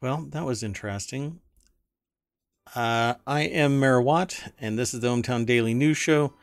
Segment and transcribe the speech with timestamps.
[0.00, 1.40] Well, that was interesting.
[2.76, 6.34] Uh, I am Mayor Watt, and this is the ohmTown Daily News Show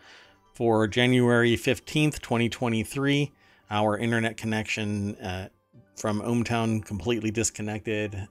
[0.54, 3.32] for January 15th, 2023.
[3.72, 5.48] Our internet connection uh,
[5.96, 8.28] from ohmTown completely disconnected.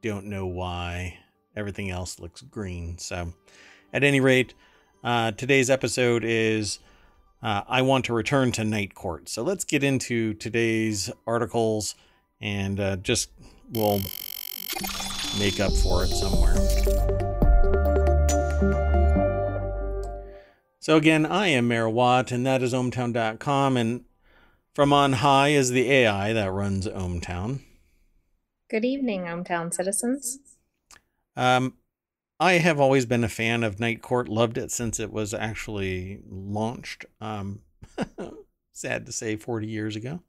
[0.00, 1.18] Don't know why.
[1.56, 2.98] Everything else looks green.
[2.98, 3.32] So,
[3.92, 4.54] at any rate,
[5.02, 6.78] uh, today's episode is
[7.42, 9.28] uh, I want to return to Night Court.
[9.28, 11.96] So, let's get into today's articles
[12.40, 13.30] and uh, just
[13.70, 14.00] we'll
[15.38, 16.56] make up for it somewhere.
[20.80, 24.04] So again, I am Mayor Watt, and that is ohmtown.com, and
[24.74, 27.60] from on high is the AI that runs ohmTown.
[28.70, 30.38] Good evening, ohmTown citizens.
[31.36, 31.74] Um,
[32.38, 36.22] I have always been a fan of Night Court, loved it since it was actually
[36.26, 37.04] launched.
[37.20, 37.60] Um,
[38.72, 40.22] sad to say, 40 years ago.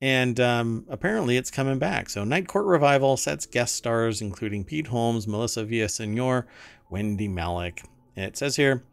[0.00, 2.10] And um, apparently it's coming back.
[2.10, 6.44] So Night Court Revival sets guest stars including Pete Holmes, Melissa Villasenor,
[6.90, 7.84] Wendy Malick.
[8.16, 8.84] It says here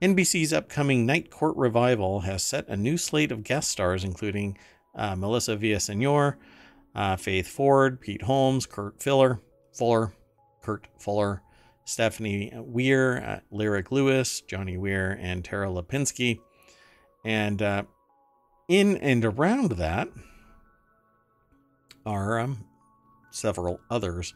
[0.00, 4.56] NBC's upcoming Night Court Revival has set a new slate of guest stars including
[4.94, 6.36] uh, Melissa Villasenor,
[6.94, 9.40] uh, Faith Ford, Pete Holmes, Kurt Fuller,
[9.72, 10.12] Fuller,
[10.62, 11.42] Kurt Fuller,
[11.84, 16.40] Stephanie Weir, uh, Lyric Lewis, Johnny Weir, and Tara Lipinski.
[17.24, 17.82] And uh,
[18.68, 20.08] in and around that,
[22.06, 22.64] are um,
[23.30, 24.34] several others.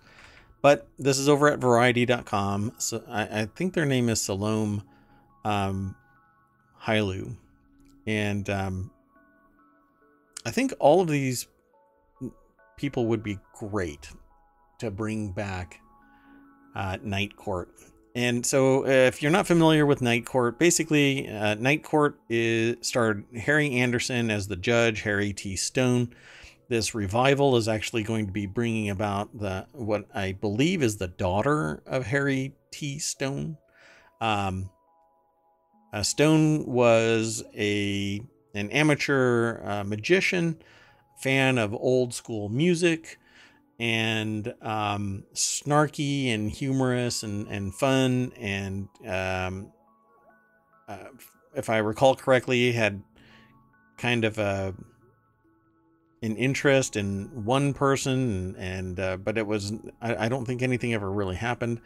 [0.63, 2.73] But this is over at variety.com.
[2.79, 4.83] So I, I think their name is Salome
[5.45, 5.95] um,
[6.83, 7.37] Hailu.
[8.07, 8.91] And um,
[10.47, 11.47] I think all of these
[12.77, 14.11] people would be great
[14.79, 15.81] to bring back
[16.75, 17.69] uh, Night Court.
[18.17, 22.77] And so, uh, if you're not familiar with Night Court, basically, uh, Night Court is
[22.81, 25.57] starred Harry Anderson as the judge, Harry T.
[25.57, 26.15] Stone
[26.69, 31.09] this revival is actually going to be bringing about the what I believe is the
[31.09, 32.99] daughter of Harry T.
[32.99, 33.59] Stone.
[34.21, 34.71] Um,
[35.93, 38.21] uh, Stone was a
[38.55, 40.61] an amateur uh, magician,
[41.19, 43.19] fan of old school music,
[43.79, 48.33] and um, snarky and humorous and and fun.
[48.39, 49.73] And um,
[50.89, 51.09] uh,
[51.55, 53.03] if I recall correctly, had
[53.99, 54.75] kind of a
[56.25, 60.95] an interest in one person, and, uh, but it was I, I don't think anything
[60.95, 61.81] ever really happened.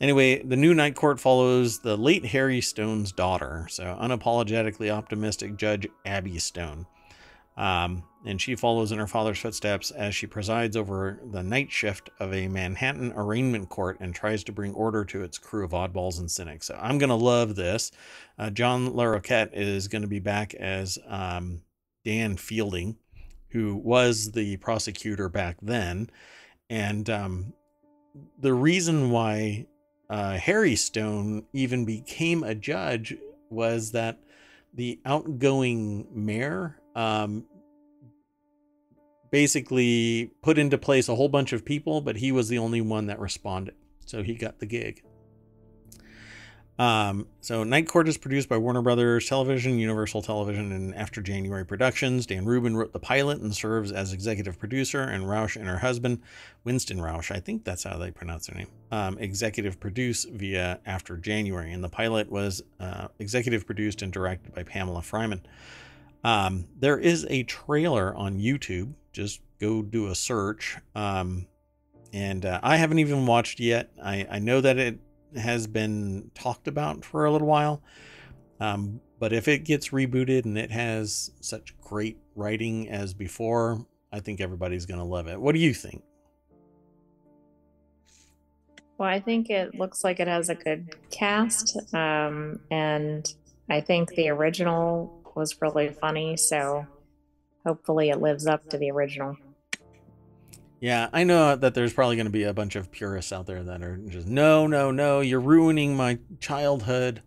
[0.00, 5.86] Anyway, the new Night Court follows the late Harry Stone's daughter, so unapologetically optimistic Judge
[6.04, 6.86] Abby Stone.
[7.56, 12.08] Um, and she follows in her father's footsteps as she presides over the night shift
[12.18, 16.18] of a Manhattan arraignment court and tries to bring order to its crew of oddballs
[16.18, 16.66] and cynics.
[16.66, 17.92] So I'm going to love this.
[18.38, 21.62] Uh, John Larroquette is going to be back as um,
[22.04, 22.96] Dan Fielding
[23.52, 26.10] who was the prosecutor back then.
[26.70, 27.52] And um,
[28.40, 29.66] the reason why
[30.08, 33.14] uh, Harry Stone even became a judge
[33.50, 34.18] was that
[34.74, 37.44] the outgoing mayor um,
[39.30, 43.06] basically put into place a whole bunch of people, but he was the only one
[43.06, 43.74] that responded.
[44.06, 45.02] So he got the gig.
[46.82, 51.64] Um, so Night Court is produced by Warner Brothers Television, Universal Television, and After January
[51.64, 52.26] Productions.
[52.26, 56.22] Dan Rubin wrote the pilot and serves as executive producer, and Rauch and her husband,
[56.64, 61.16] Winston Rauch, I think that's how they pronounce their name, um, executive produce via After
[61.16, 61.72] January.
[61.72, 65.42] And the pilot was uh, executive produced and directed by Pamela Fryman.
[66.24, 68.94] Um, there is a trailer on YouTube.
[69.12, 70.78] Just go do a search.
[70.96, 71.46] Um,
[72.12, 73.92] and uh, I haven't even watched yet.
[74.02, 74.98] I, I know that it
[75.36, 77.82] has been talked about for a little while.
[78.60, 84.20] Um, but if it gets rebooted and it has such great writing as before, I
[84.20, 85.40] think everybody's going to love it.
[85.40, 86.02] What do you think?
[88.98, 91.76] Well, I think it looks like it has a good cast.
[91.94, 93.32] Um, and
[93.68, 96.36] I think the original was really funny.
[96.36, 96.86] So
[97.64, 99.36] hopefully it lives up to the original.
[100.82, 103.62] Yeah, I know that there's probably going to be a bunch of purists out there
[103.62, 107.22] that are just, no, no, no, you're ruining my childhood.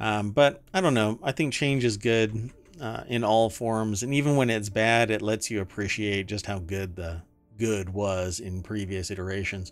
[0.00, 1.20] Um, but I don't know.
[1.22, 2.50] I think change is good
[2.80, 4.02] uh, in all forms.
[4.02, 7.22] And even when it's bad, it lets you appreciate just how good the
[7.56, 9.70] good was in previous iterations.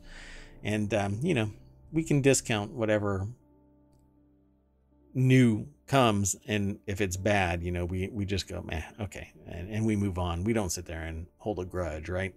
[0.63, 1.51] And, um, you know,
[1.91, 3.27] we can discount whatever
[5.15, 6.37] new comes.
[6.47, 9.33] And if it's bad, you know, we, we just go, meh, okay.
[9.49, 10.45] And, and we move on.
[10.45, 12.33] We don't sit there and hold a grudge, right?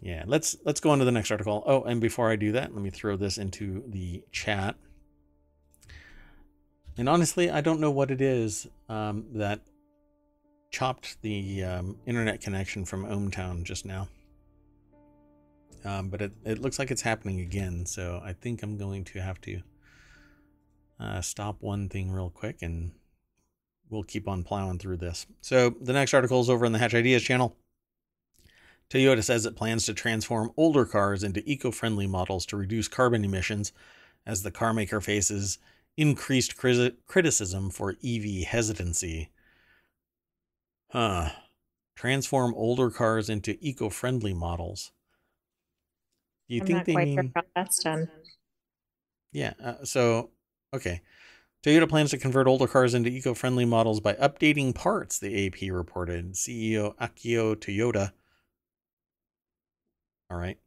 [0.00, 2.74] Yeah let's let's go on to the next article oh and before i do that
[2.74, 4.76] let me throw this into the chat
[6.96, 9.60] and honestly i don't know what it is um, that
[10.70, 14.08] chopped the um, internet connection from ohmTown just now
[15.84, 17.86] Um, but it, it looks like it's happening again.
[17.86, 19.62] So I think I'm going to have to
[21.00, 22.92] uh, stop one thing real quick and
[23.88, 25.26] we'll keep on plowing through this.
[25.40, 27.56] So the next article is over on the Hatch Ideas channel.
[28.90, 33.24] Toyota says it plans to transform older cars into eco friendly models to reduce carbon
[33.24, 33.72] emissions
[34.26, 35.58] as the carmaker faces
[35.96, 36.56] increased
[37.06, 39.30] criticism for EV hesitancy.
[40.90, 41.30] Huh.
[41.96, 44.92] Transform older cars into eco friendly models.
[46.48, 47.16] Do you I'm think they mean.
[47.16, 48.08] Sure how that's done.
[49.32, 49.52] Yeah.
[49.62, 50.30] Uh, so,
[50.72, 51.02] okay.
[51.62, 55.70] Toyota plans to convert older cars into eco friendly models by updating parts, the AP
[55.72, 56.34] reported.
[56.34, 58.12] CEO Akio Toyoda
[60.30, 60.58] all right,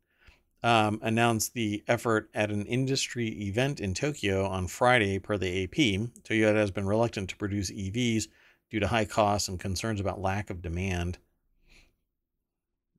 [0.63, 5.75] um, announced the effort at an industry event in Tokyo on Friday, per the AP.
[6.23, 8.27] Toyota has been reluctant to produce EVs
[8.69, 11.17] due to high costs and concerns about lack of demand.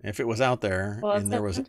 [0.03, 1.61] If it was out there well, and there was.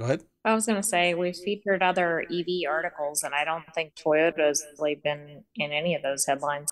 [0.00, 0.24] Go ahead.
[0.44, 4.66] I was going to say we've featured other EV articles, and I don't think Toyota's
[4.76, 6.70] really been in any of those headlines.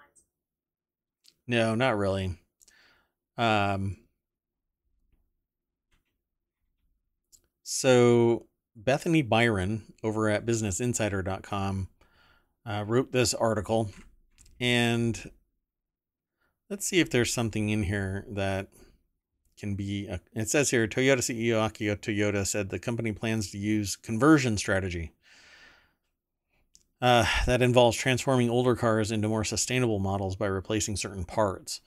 [1.47, 2.37] No, not really.
[3.39, 3.97] Um,
[7.75, 11.89] So Bethany Biron over at BusinessInsider.com
[12.67, 13.91] uh, wrote this article,
[14.61, 15.31] and
[16.69, 18.69] let's see if there's something in here that
[19.59, 20.07] can be.
[20.07, 24.59] A, it says here Toyota CEO Akio Toyoda said the company plans to use conversion
[24.59, 25.13] strategy.
[27.01, 31.81] Uh, that involves transforming older cars into more sustainable models by replacing certain parts.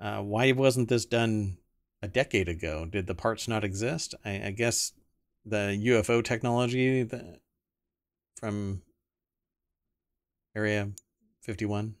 [0.00, 1.58] Uh, why wasn't this done
[2.02, 2.84] a decade ago?
[2.84, 4.16] Did the parts not exist?
[4.24, 4.92] I, I guess
[5.44, 7.40] the UFO technology that
[8.36, 8.82] from
[10.54, 10.90] Area
[11.42, 11.94] 51?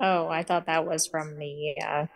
[0.00, 2.06] Oh, I thought that was from the uh,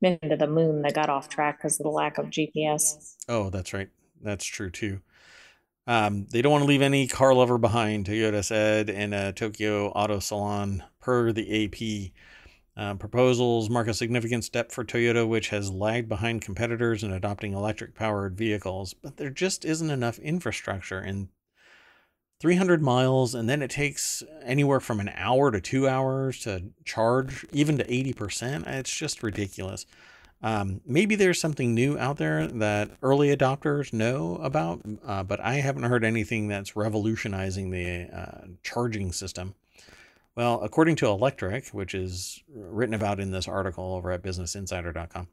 [0.00, 3.16] mission to the moon that got off track because of the lack of GPS.
[3.28, 3.88] Oh, that's right.
[4.22, 5.00] That's true too.
[5.86, 9.88] Um, they don't want to leave any car lover behind, Toyota said in a Tokyo
[9.90, 12.12] Auto Salon, per the AP.
[12.76, 17.54] Uh, proposals mark a significant step for Toyota, which has lagged behind competitors in adopting
[17.54, 21.00] electric powered vehicles, but there just isn't enough infrastructure.
[21.00, 21.30] in
[22.40, 27.46] 300 miles, and then it takes anywhere from an hour to two hours to charge,
[27.50, 28.66] even to 80%.
[28.66, 29.86] It's just ridiculous.
[30.42, 35.54] Um, maybe there's something new out there that early adopters know about, uh, but I
[35.54, 39.54] haven't heard anything that's revolutionizing the uh, charging system.
[40.36, 45.28] Well, according to Electrek, which is written about in this article over at businessinsider.com,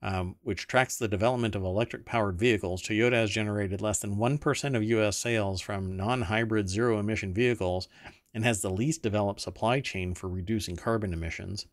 [0.00, 4.76] um, which tracks the development of electric powered vehicles, Toyota has generated less than 1%
[4.76, 7.88] of US sales from non hybrid zero emission vehicles
[8.32, 11.66] and has the least developed supply chain for reducing carbon emissions.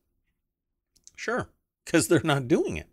[1.16, 1.48] Sure,
[1.86, 2.89] because they're not doing it.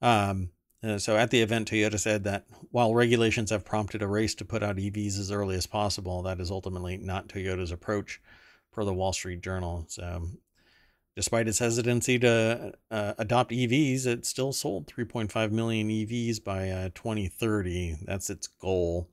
[0.00, 0.50] Um,
[0.84, 4.44] uh, so at the event, Toyota said that while regulations have prompted a race to
[4.44, 8.20] put out EVs as early as possible, that is ultimately not Toyota's approach
[8.78, 9.84] per the Wall Street Journal.
[9.88, 10.28] So,
[11.16, 16.90] despite its hesitancy to uh, adopt EVs, it still sold 3.5 million EVs by uh,
[16.94, 17.96] 2030.
[18.04, 19.10] That's its goal.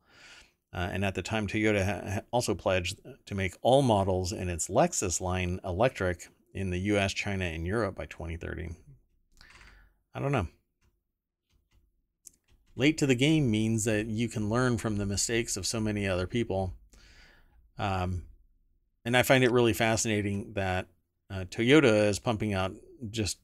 [0.71, 4.67] Uh, and at the time, Toyota ha- also pledged to make all models in its
[4.67, 8.69] Lexus line electric in the US, China, and Europe by 2030.
[10.13, 10.47] I don't know.
[12.75, 16.07] Late to the game means that you can learn from the mistakes of so many
[16.07, 16.75] other people.
[17.79, 18.25] Um,
[19.05, 20.87] and I find it really fascinating that
[21.29, 22.73] uh, Toyota is pumping out
[23.09, 23.37] just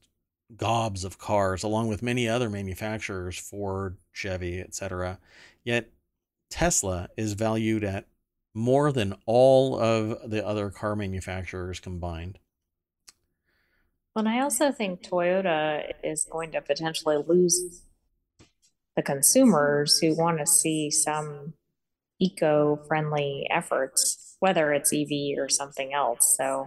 [0.56, 5.18] gobs of cars, along with many other manufacturers, Ford, Chevy, etc.
[5.64, 5.90] Yet
[6.50, 8.06] Tesla is valued at
[8.54, 12.38] more than all of the other car manufacturers combined.
[14.14, 17.82] And I also think Toyota is going to potentially lose
[18.94, 21.54] the consumers who want to see some
[22.20, 26.34] eco friendly efforts whether it's EV or something else.
[26.36, 26.66] So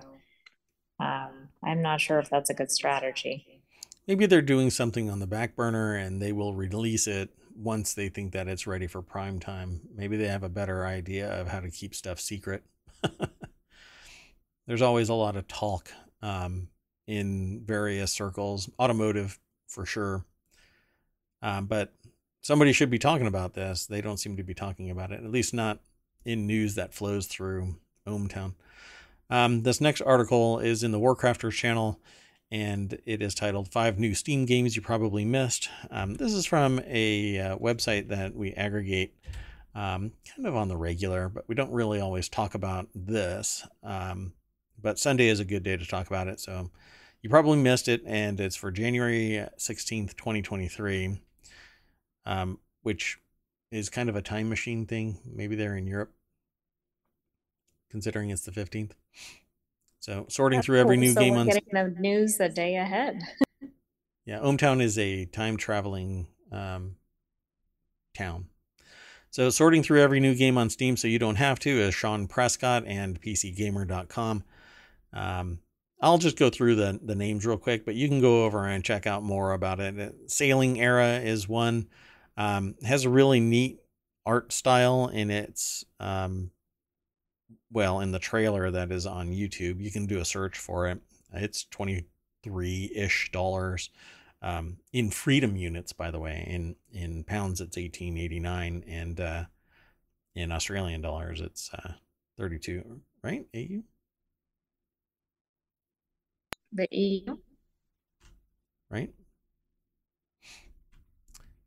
[0.98, 3.62] um, I'm not sure if that's a good strategy.
[4.08, 8.08] Maybe they're doing something on the back burner and they will release it once they
[8.08, 9.82] think that it's ready for prime time.
[9.94, 12.64] Maybe they have a better idea of how to keep stuff secret.
[14.68, 15.92] There's always a lot of talk
[16.22, 16.70] um,
[17.08, 20.24] in various circles, automotive for sure.
[21.42, 21.92] Um, but
[22.40, 23.86] somebody should be talking about this.
[23.86, 25.80] They don't seem to be talking about it, at least not
[26.26, 27.76] in news that flows through
[28.08, 28.54] ohmTown.
[29.30, 32.00] Um, this next article is in the Warcrafters channel,
[32.52, 35.70] and it is titled Five New Steam Games You Probably Missed.
[35.90, 39.16] Um, this is from a uh, website that we aggregate
[39.74, 43.66] um, kind of on the regular, but we don't really always talk about this.
[43.84, 44.34] Um,
[44.82, 46.70] but Sunday is a good day to talk about it, so
[47.22, 51.20] you probably missed it, and it's for January 16th, 2023.
[52.28, 53.20] Um, which
[53.76, 55.20] is kind of a time machine thing.
[55.26, 56.12] Maybe they're in Europe,
[57.92, 58.92] considering it's the 15th.
[60.00, 63.22] So sorting That's through every new So game on getting the news the day ahead.
[64.26, 66.96] yeah, ohmTown is a time traveling um,
[68.16, 68.46] town.
[69.30, 72.28] So sorting through every new game on Steam so you don't have to is Shaun
[72.28, 74.44] Prescott and PCGamer.com.
[75.12, 75.60] Um,
[76.00, 78.84] I'll just go through the, the names real quick, but you can go over and
[78.84, 80.16] check out more about it.
[80.28, 81.88] Sailing Era is one.
[82.38, 83.80] Um, has a really neat
[84.26, 86.52] art style in its um,
[87.72, 89.82] well in the trailer that is on YouTube.
[89.82, 91.00] You can do a search for it.
[91.34, 92.06] It's twenty
[92.44, 93.90] three ish dollars
[94.42, 96.46] um, in freedom units, by the way.
[96.48, 99.44] In in pounds, it's eighteen eighty nine, and uh,
[100.36, 101.94] in Australian dollars, it's uh,
[102.38, 103.02] thirty two.
[103.24, 103.82] Right, AU.
[106.74, 107.38] The EU.
[108.90, 109.12] right?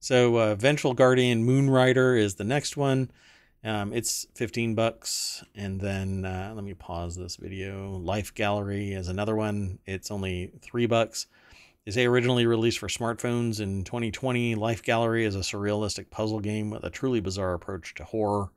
[0.01, 3.11] So uh, Vengeful Guardian Moonrider is the next one.
[3.65, 5.45] Um, it's 15 bucks.
[5.55, 7.97] And then uh, let me pause this video.
[7.97, 9.79] Life Gallery is another one.
[9.87, 11.27] It's only three bucks.
[11.85, 14.55] They say originally released for smartphones in 2020.
[14.55, 18.51] Life Gallery is a surrealistic puzzle game with a truly bizarre approach to horror.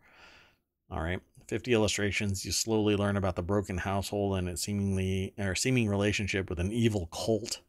[0.91, 1.21] All right.
[1.47, 2.45] 50 illustrations.
[2.45, 6.71] You slowly learn about the broken household and its seemingly or seeming relationship with an
[6.71, 7.61] evil cult.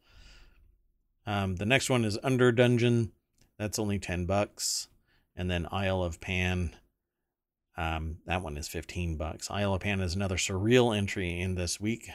[1.25, 3.11] Um, the next one is Under Dungeon.
[3.57, 4.87] That's only 10 bucks.
[5.35, 6.75] And then Isle of Pan.
[7.75, 9.49] Um, that one is 15 bucks.
[9.49, 12.09] Isle of Pan is another surreal entry in this week.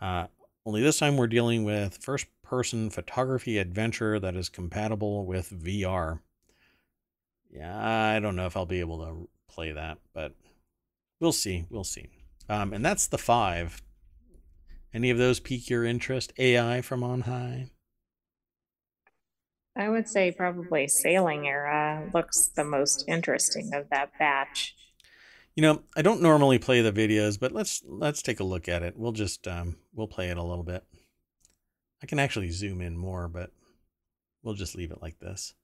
[0.00, 0.26] Uh,
[0.66, 6.20] only this time we're dealing with first person photography adventure that is compatible with VR.
[7.50, 10.34] Yeah, I don't know if I'll be able to play that, but
[11.20, 11.66] we'll see.
[11.70, 12.08] We'll see.
[12.48, 13.82] Um, and that's the five.
[14.92, 16.32] Any of those pique your interest?
[16.38, 17.70] AI from on high?
[19.76, 24.74] I would say probably Sailing Era looks the most interesting of that batch.
[25.56, 28.82] You know, I don't normally play the videos, but let's let's take a look at
[28.82, 28.96] it.
[28.96, 30.84] We'll just um, we'll play it a little bit.
[32.02, 33.50] I can actually zoom in more, but
[34.42, 35.54] we'll just leave it like this.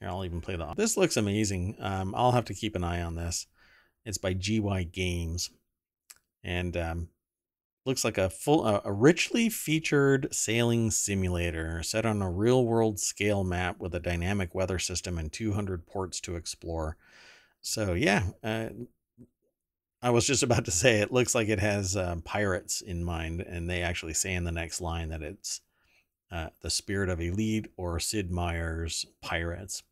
[0.00, 0.74] Here, I'll even play the.
[0.74, 1.76] This looks amazing.
[1.80, 3.46] Um, I'll have to keep an eye on this.
[4.04, 5.50] It's by GY Games,
[6.44, 7.08] and um,
[7.88, 13.42] looks like a full, uh, a richly featured sailing simulator set on a real-world scale
[13.42, 16.98] map with a dynamic weather system and 200 ports to explore.
[17.62, 18.68] So yeah, uh,
[20.02, 23.40] I was just about to say it looks like it has uh, pirates in mind,
[23.40, 25.62] and they actually say in the next line that it's
[26.30, 29.82] uh, the spirit of Elite or Sid Meier's Pirates,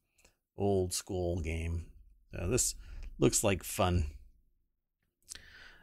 [0.59, 1.87] old school game.
[2.31, 2.75] This
[3.19, 4.05] looks like fun.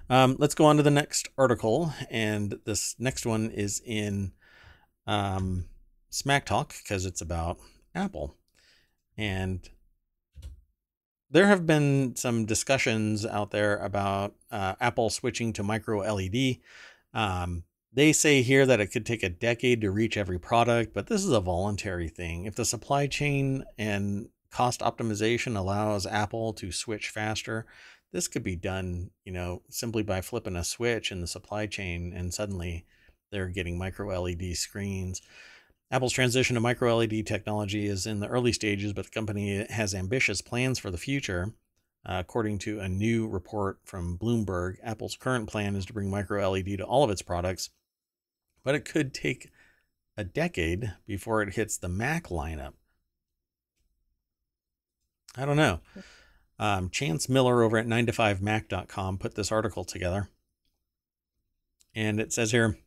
[0.09, 4.33] Um, let's go on to the next article, and this next one is in
[5.07, 5.65] um,
[6.09, 7.57] Smack Talk because it's about
[7.95, 8.35] Apple,
[9.17, 9.67] and
[11.29, 16.57] there have been some discussions out there about uh, Apple switching to micro LED.
[17.13, 21.07] Um, they say here that it could take a decade to reach every product, but
[21.07, 22.45] this is a voluntary thing.
[22.45, 27.65] If the supply chain and cost optimization allows Apple to switch faster,
[28.13, 32.13] this could be done, you know, simply by flipping a switch in the supply chain
[32.15, 32.85] and suddenly
[33.31, 35.21] they're getting micro LED screens.
[35.91, 39.93] Apple's transition to micro LED technology is in the early stages, but the company has
[39.93, 41.53] ambitious plans for the future.
[42.05, 46.47] Uh, according to a new report from Bloomberg, Apple's current plan is to bring micro
[46.49, 47.69] LED to all of its products,
[48.63, 49.49] but it could take
[50.17, 52.73] a decade before it hits the Mac lineup.
[55.35, 55.79] I don't know.
[56.59, 60.29] Um, Chance Miller over at 9to5mac.com put this article together.
[61.95, 62.77] And it says here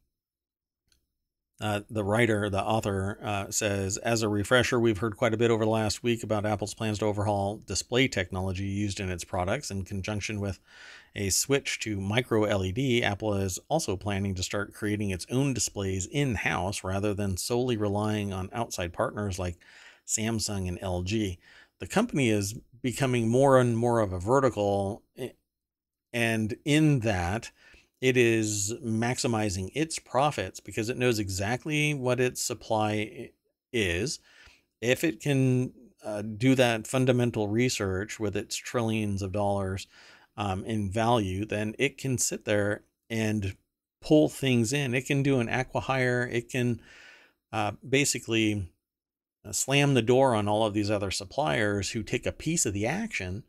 [1.58, 5.50] uh, the writer, the author, uh, says, as a refresher, we've heard quite a bit
[5.50, 9.70] over the last week about Apple's plans to overhaul display technology used in its products.
[9.70, 10.58] In conjunction with
[11.14, 16.04] a switch to micro LED, Apple is also planning to start creating its own displays
[16.04, 19.56] in house rather than solely relying on outside partners like
[20.06, 21.38] Samsung and LG.
[21.78, 22.54] The company is
[22.86, 25.30] becoming more and more of a vertical, eh,
[26.12, 27.50] and in that,
[28.00, 33.30] it is maximizing its profits because it knows exactly what its supply
[33.72, 34.20] is.
[34.80, 35.72] If it can
[36.04, 39.88] uh, do that fundamental research with its trillions of dollars
[40.36, 43.56] um, in value, then it can sit there and
[44.00, 44.94] pull things in.
[44.94, 46.32] It can do an acquihire.
[46.32, 46.80] It can
[47.52, 48.70] uh, basically
[49.52, 52.86] slam the door on all of these other suppliers who take a piece of the
[52.86, 53.44] action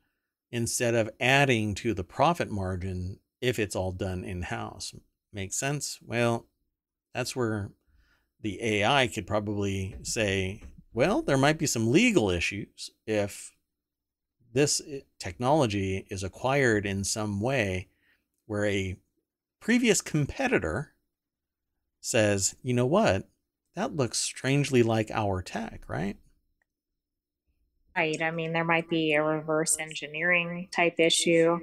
[0.51, 4.93] instead of adding to the profit margin if it's all done in house.
[5.33, 5.99] Makes sense?
[6.05, 6.47] Well,
[7.13, 7.71] that's where
[8.41, 10.61] the AI could probably say,
[10.93, 13.53] Well, there might be some legal issues if
[14.53, 17.89] this eh, technology is acquired in some way
[18.45, 18.97] where a
[19.59, 20.93] previous competitor
[21.99, 23.27] says, you know what,
[23.77, 26.17] that looks strangely like our tech, right?
[27.95, 28.19] Right.
[28.23, 31.59] I mean, there might be a reverse engineering type issue.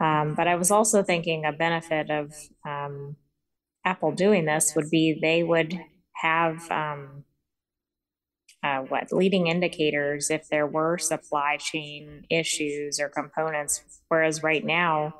[0.00, 2.34] Um, but I was also thinking a benefit of
[2.66, 3.14] um,
[3.84, 5.78] Apple doing this would be they would
[6.14, 7.24] have um,
[8.64, 15.14] uh, what leading indicators if there were supply chain issues or components, whereas right now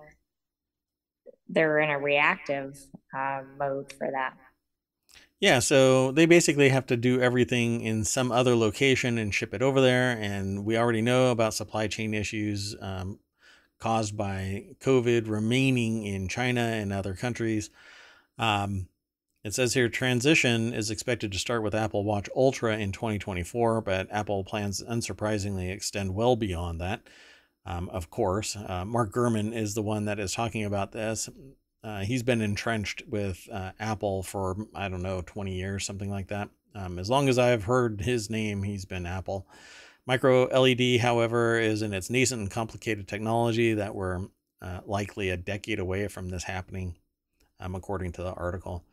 [1.48, 2.80] they're in a reactive
[3.16, 4.34] uh, mode for that.
[5.40, 9.62] Yeah, so they basically have to do everything in some other location and ship it
[9.62, 10.10] over there.
[10.10, 13.18] And we already know about supply chain issues um,
[13.78, 17.70] caused by COVID remaining in China and other countries.
[18.38, 18.88] Um,
[19.42, 24.08] it says here transition is expected to start with Apple Watch Ultra in 2024, but
[24.10, 27.00] Apple plans unsurprisingly extend well beyond that.
[27.64, 31.30] Um, of course, uh, Mark Gurman is the one that is talking about this.
[31.82, 36.28] Uh, he's been entrenched with uh, Apple for, I don't know, 20 years, something like
[36.28, 36.50] that.
[36.74, 39.46] Um, as long as I've heard his name, he's been Apple.
[40.06, 44.26] Micro LED, however, is in its nascent and complicated technology that we're
[44.60, 46.96] uh, likely a decade away from this happening,
[47.58, 48.84] um, according to the article.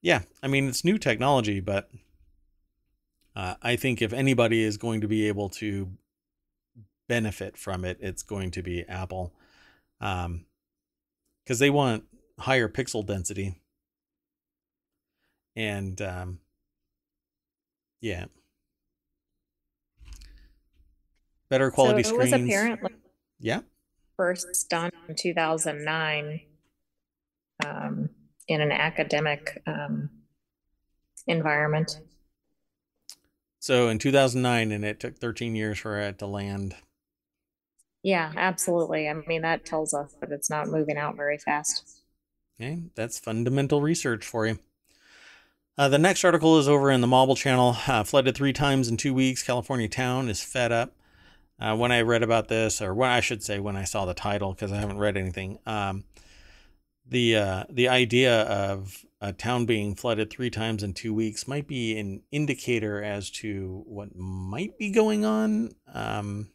[0.00, 1.90] Yeah, I mean, it's new technology, but
[3.36, 5.90] uh, I think if anybody is going to be able to
[7.08, 9.34] benefit from it, it's going to be Apple.
[10.00, 10.46] Um,
[11.44, 12.04] because they want
[12.38, 13.60] higher pixel density.
[15.56, 16.40] And um,
[18.00, 18.26] yeah,
[21.48, 22.32] better quality so it screens.
[22.32, 22.90] Was apparently
[23.38, 23.60] yeah,
[24.16, 26.40] first done in 2009
[27.64, 28.08] um,
[28.48, 30.10] in an academic um,
[31.26, 32.00] environment.
[33.60, 36.74] So in 2009, and it took 13 years for it to land.
[38.02, 39.08] Yeah, absolutely.
[39.08, 41.93] I mean, that tells us that it's not moving out very fast.
[42.60, 44.58] Okay, that's fundamental research for you.
[45.76, 47.76] Uh, the next article is over in the Mobile channel.
[47.86, 49.42] Uh, flooded three times in two weeks.
[49.42, 50.94] California town is fed up.
[51.58, 54.14] Uh, when I read about this, or when I should say when I saw the
[54.14, 56.04] title, because I haven't read anything, um,
[57.06, 61.66] the uh, the idea of a town being flooded three times in two weeks might
[61.66, 65.72] be an indicator as to what might be going on.
[65.92, 66.50] Um,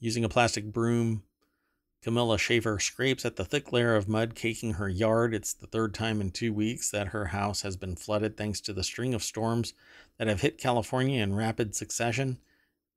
[0.00, 1.22] using a plastic broom
[2.02, 5.32] Camilla Shaver scrapes at the thick layer of mud caking her yard.
[5.34, 8.72] It's the third time in two weeks that her house has been flooded thanks to
[8.72, 9.72] the string of storms
[10.18, 12.38] that have hit California in rapid succession.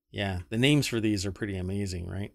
[0.09, 2.31] Yeah, the names for these are pretty amazing, right?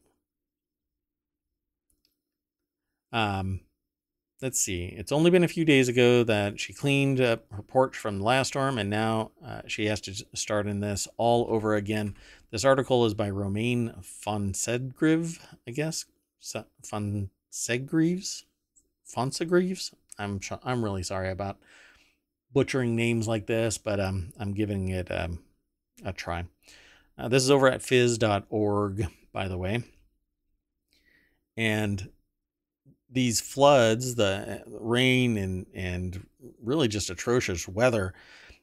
[3.12, 3.62] Um,
[4.40, 4.84] let's see.
[4.84, 8.24] It's only been a few days ago that she cleaned up her porch from the
[8.24, 12.14] last storm, and now uh, she has to start in this all over again.
[12.52, 16.04] This article is by Romain Fonsedgrive, I guess.
[16.40, 18.44] Fonsegreaves,
[19.06, 19.92] Fonsegreaves.
[20.18, 21.58] I'm I'm really sorry about
[22.52, 25.40] butchering names like this, but um, I'm giving it um,
[26.04, 26.44] a try.
[27.16, 29.82] Uh, this is over at phys.org, by the way.
[31.56, 32.10] And
[33.10, 36.26] these floods, the rain and and
[36.62, 38.14] really just atrocious weather,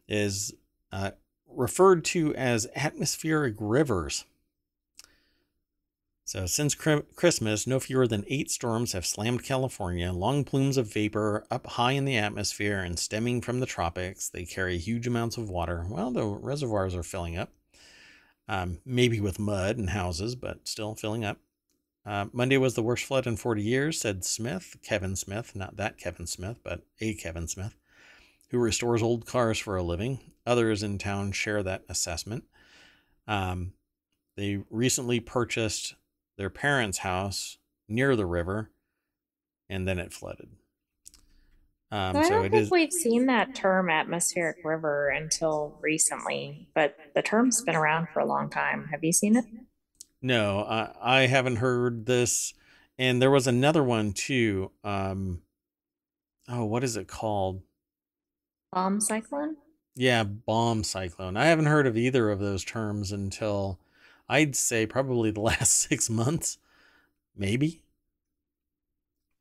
[0.08, 0.54] is
[0.92, 1.12] uh,
[1.48, 4.26] referred to as atmospheric rivers.
[6.28, 10.12] So, since Christmas, no fewer than eight storms have slammed California.
[10.12, 14.28] Long plumes of vapor up high in the atmosphere and stemming from the tropics.
[14.28, 15.86] They carry huge amounts of water.
[15.90, 17.54] Well, the reservoirs are filling up,
[18.50, 21.38] um, maybe with mud and houses, but still filling up.
[22.06, 25.98] Uh, Monday was the worst flood in 40 years, said Smith, Kevin Smith, not that
[25.98, 27.78] Kevin Smith, but a Kevin Smith,
[28.50, 30.20] who restores old cars for a living.
[30.46, 32.44] Others in town share that assessment.
[33.30, 33.72] Um,
[34.36, 35.96] they recently purchased
[36.38, 38.72] their parents' house near the river,
[39.70, 40.50] and then it flooded.
[41.90, 47.22] Um, I don't think is, we've seen that term atmospheric river until recently, but the
[47.22, 48.90] term's been around for a long time.
[48.92, 49.46] Have you seen it?
[50.22, 52.54] No, I, I haven't heard this.
[53.00, 54.72] And there was another one too.
[54.84, 55.44] Um,
[56.50, 57.62] oh, what is it called?
[58.74, 59.56] Bomb cyclone?
[59.96, 61.38] Yeah, bomb cyclone.
[61.38, 63.80] I haven't heard of either of those terms until
[64.30, 66.58] I'd say probably the last six months,
[67.36, 67.84] maybe.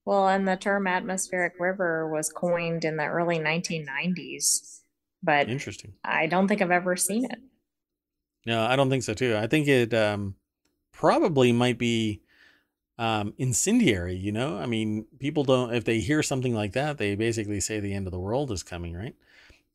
[0.05, 4.83] Well, and the term atmospheric river was coined in the early 1990s,
[5.21, 5.95] but interesting.
[6.05, 7.41] I don't think I've ever seen it.
[8.47, 9.37] No, I don't think so too.
[9.37, 10.37] I think it um,
[10.93, 12.23] probably might be
[12.99, 14.15] um, incendiary.
[14.15, 17.81] You know, I mean, people don't if they hear something like that, they basically say
[17.81, 19.17] the end of the world is coming, right?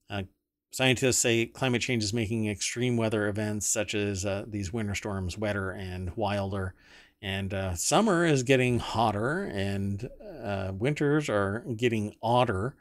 [0.09, 0.23] Uh,
[0.71, 5.37] scientists say climate change is making extreme weather events such as uh, these winter storms
[5.37, 6.73] wetter and wilder.
[7.21, 10.09] And uh, summer is getting hotter, and
[10.43, 12.75] uh, winters are getting odder.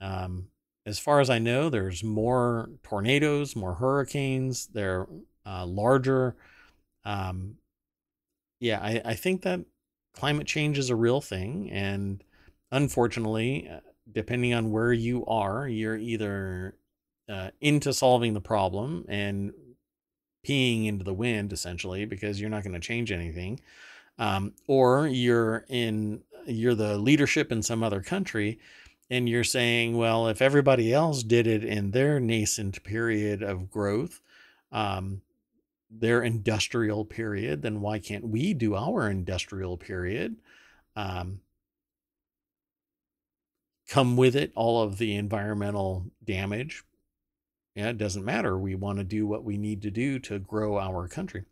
[0.00, 0.48] Um,
[0.86, 4.68] as far as I know, there's more tornadoes, more hurricanes.
[4.68, 5.06] They're
[5.44, 6.34] uh, larger.
[7.04, 7.56] Um,
[8.58, 9.60] yeah, I, I think that
[10.14, 11.70] climate change is a real thing.
[11.70, 12.24] And
[12.70, 16.76] unfortunately, uh, depending on where you are, you're either
[17.28, 19.52] uh, into solving the problem and
[20.46, 23.60] peeing into the wind, essentially, because you're not going to change anything.
[24.18, 28.58] Um, or you're in you're the leadership in some other country
[29.10, 34.20] and you're saying, well, if everybody else did it in their nascent period of growth,
[34.72, 35.22] um,
[35.90, 40.36] their industrial period, then why can't we do our industrial period?
[40.96, 41.40] Um,
[43.88, 46.82] come with it all of the environmental damage.
[47.74, 48.56] Yeah, it doesn't matter.
[48.56, 51.44] We want to do what we need to do to grow our country.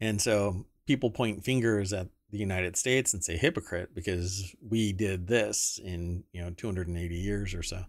[0.00, 5.26] And so people point fingers at the United States and say hypocrite because we did
[5.26, 7.84] this in, you know, 280 years or so.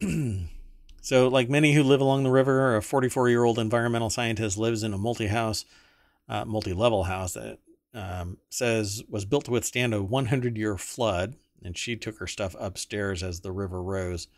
[1.02, 4.82] so, like many who live along the river, a 44 year old environmental scientist lives
[4.82, 5.64] in a multi house,
[6.28, 7.58] uh, multi level house that
[7.92, 11.36] um, says was built to withstand a 100 year flood.
[11.62, 14.28] And she took her stuff upstairs as the river rose.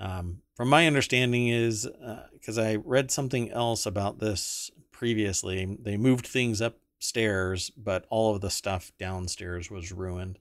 [0.00, 1.88] Um, from my understanding is
[2.32, 8.34] because uh, I read something else about this previously, they moved things upstairs, but all
[8.34, 10.38] of the stuff downstairs was ruined.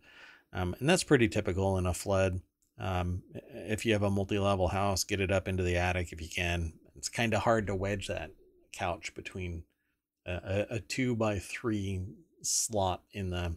[0.52, 2.41] Um, and that's pretty typical in a flood.
[2.80, 6.22] Um, if you have a multi level house, get it up into the attic if
[6.22, 6.74] you can.
[6.95, 8.32] It's kind of hard to wedge that
[8.72, 9.63] couch between
[10.26, 12.02] a, a, two by three
[12.41, 13.56] slot in the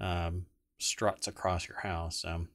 [0.00, 0.46] um,
[0.78, 2.22] struts across your house.
[2.22, 2.46] So,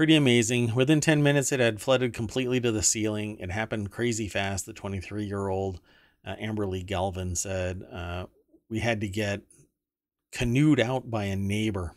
[0.00, 0.74] pretty amazing.
[0.74, 3.36] Within 10 minutes, it had flooded completely to the ceiling.
[3.38, 4.64] It happened crazy fast.
[4.64, 5.78] The 23 year old
[6.24, 8.24] uh, Amberly Galvin said, uh,
[8.70, 9.42] we had to get
[10.32, 11.92] canoed out by a neighbor.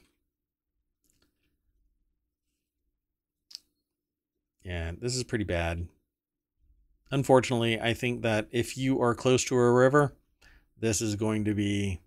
[4.64, 5.88] Yeah, this is pretty bad.
[7.10, 10.14] Unfortunately, I think that if you are close to a river,
[10.78, 12.02] this is going to be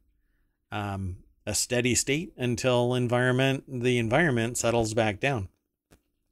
[0.71, 5.49] um, a steady state until environment the environment settles back down.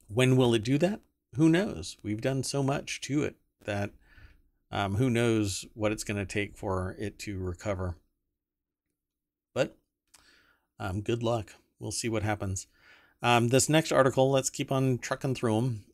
[0.07, 1.01] When will it do that?
[1.35, 1.97] Who knows?
[2.03, 3.91] We've done so much to it that
[4.71, 7.95] um, who knows what it's going to take for it to recover.
[9.53, 9.77] But
[10.79, 11.53] um, good luck.
[11.79, 12.67] We'll see what happens.
[13.21, 15.85] Um, this next article, let's keep on trucking through them.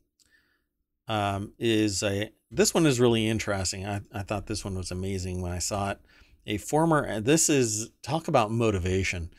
[1.08, 3.84] Um, is a this one is really interesting.
[3.84, 5.98] I, I thought this one was amazing when I saw it.
[6.46, 9.30] A former this is talk about motivation.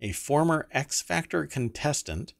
[0.00, 2.34] A former X Factor contestant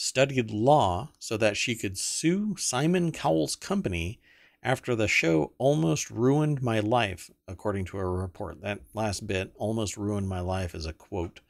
[0.00, 4.18] studied law so that she could sue Simon Cowell's company
[4.62, 8.62] after the show almost ruined my life, according to a report.
[8.62, 11.40] That last bit, almost ruined my life, is a quote.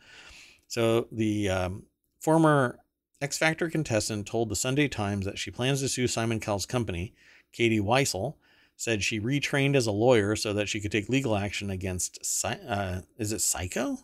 [0.66, 1.84] So the um,
[2.20, 2.80] former
[3.20, 7.14] X Factor contestant told the Sunday Times that she plans to sue Simon Cowell's company.
[7.52, 8.34] Katie Waissel
[8.76, 13.02] said she retrained as a lawyer so that she could take legal action against, uh,
[13.16, 13.98] is it Psycho?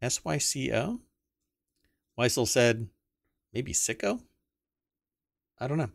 [0.00, 1.00] S Y C O?
[2.18, 2.88] Waissel said,
[3.52, 4.20] maybe Sicko?
[5.58, 5.90] I don't know.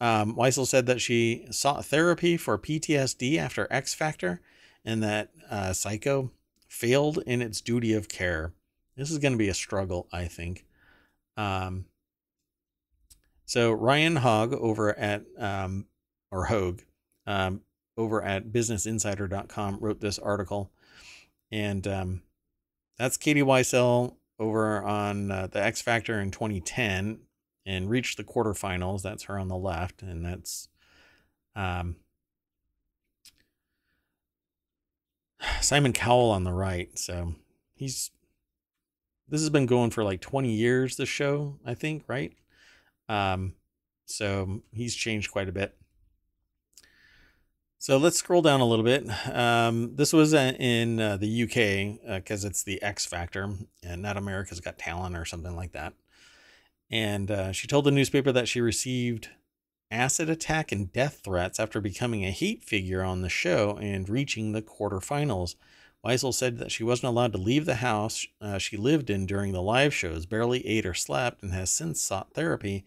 [0.00, 4.40] Um, Waissel said that she sought therapy for PTSD after X Factor
[4.84, 6.30] and that uh, Syco
[6.68, 8.52] failed in its duty of care.
[8.96, 10.64] This is going to be a struggle, I think.
[11.36, 11.86] Um,
[13.44, 15.86] so Ryan Hogg over at, um,
[16.30, 16.82] or Hogue,
[17.26, 17.62] um,
[17.96, 20.70] over at businessinsider.com wrote this article.
[21.50, 22.22] And um,
[22.98, 27.20] that's Katie Waissel over on uh, the X Factor in 2010
[27.66, 29.02] and reached the quarterfinals.
[29.02, 30.68] That's her on the left, and that's
[31.54, 31.96] um,
[35.60, 36.96] Simon Cowell on the right.
[36.98, 37.34] So
[37.74, 38.10] he's
[39.28, 40.96] this has been going for like 20 years.
[40.96, 42.32] The show, I think, right?
[43.08, 43.54] Um,
[44.06, 45.77] so he's changed quite a bit.
[47.80, 49.08] So let's scroll down a little bit.
[49.32, 53.50] Um, this was in uh, the UK because uh, it's the X Factor
[53.84, 55.94] and not America's Got Talent or something like that.
[56.90, 59.28] And uh, she told the newspaper that she received
[59.92, 64.50] acid attack and death threats after becoming a hate figure on the show and reaching
[64.50, 65.54] the quarterfinals.
[66.04, 69.52] Waissel said that she wasn't allowed to leave the house uh, she lived in during
[69.52, 72.84] the live shows, barely ate or slept, and has since sought therapy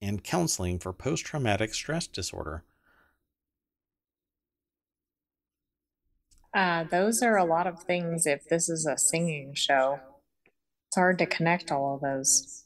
[0.00, 2.64] and counseling for post traumatic stress disorder.
[6.54, 10.00] Uh, those are a lot of things if this is a singing show.
[10.88, 12.64] It's hard to connect all of those.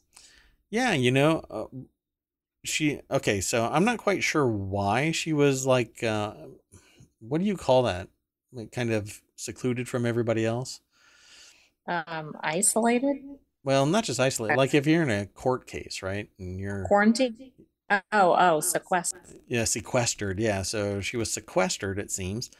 [0.69, 1.65] Yeah, you know, uh,
[2.65, 6.33] she okay, so I'm not quite sure why she was like uh
[7.19, 8.09] what do you call that?
[8.51, 10.81] Like kind of secluded from everybody else?
[11.87, 13.17] Um, isolated?
[13.63, 14.57] Well, not just isolated.
[14.57, 16.29] Like if you're in a court case, right?
[16.37, 17.51] And you're Quarantine?
[17.89, 19.39] Oh, oh, sequestered.
[19.47, 20.39] yeah, sequestered.
[20.39, 22.51] Yeah, so she was sequestered it seems.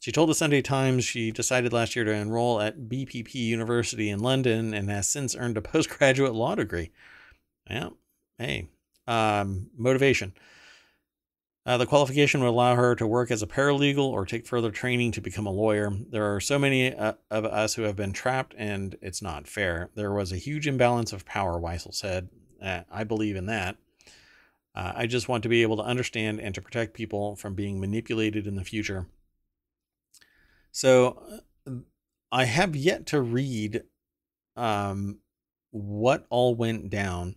[0.00, 4.20] She told the Sunday Times she decided last year to enroll at BPP University in
[4.20, 6.90] London and has since earned a postgraduate law degree.
[7.68, 7.90] Yeah.
[8.38, 8.68] Hey,
[9.06, 10.32] um, motivation.
[11.66, 15.12] Uh, the qualification would allow her to work as a paralegal or take further training
[15.12, 15.92] to become a lawyer.
[16.10, 19.90] There are so many uh, of us who have been trapped, and it's not fair.
[19.94, 22.30] There was a huge imbalance of power, Waissel said.
[22.62, 23.76] Uh, I believe in that.
[24.74, 27.80] Uh, I just want to be able to understand and to protect people from being
[27.80, 29.06] manipulated in the future.
[30.78, 31.20] So
[31.66, 31.72] uh,
[32.30, 33.82] I have yet to read
[34.54, 35.18] um,
[35.72, 37.34] what all went down.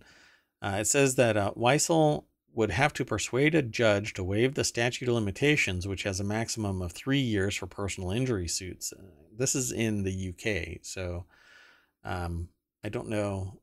[0.64, 4.62] Uh, it says that uh, Waissel would have to persuade a judge to waive the
[4.62, 8.92] statute of limitations, which has a maximum of three years for personal injury suits.
[8.92, 9.02] Uh,
[9.36, 11.24] this is in the UK, so
[12.04, 12.48] um,
[12.84, 13.58] I don't know.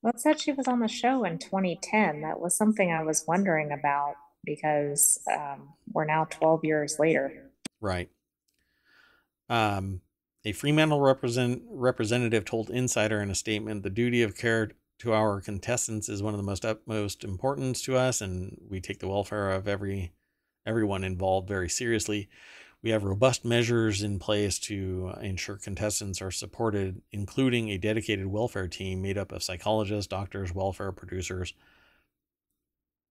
[0.00, 2.20] Well, it said she was on the show in 2010.
[2.20, 7.50] That was something I was wondering about because um, we're now 12 years later.
[7.80, 8.10] Right.
[9.48, 10.00] Um,
[10.44, 15.40] a Fremantle represent, representative told Insider in a statement the duty of care to our
[15.40, 19.50] contestants is one of the most utmost importance to us, and we take the welfare
[19.50, 20.12] of every
[20.64, 22.28] everyone involved very seriously.
[22.82, 28.68] We have robust measures in place to ensure contestants are supported, including a dedicated welfare
[28.68, 31.54] team made up of psychologists, doctors, welfare producers.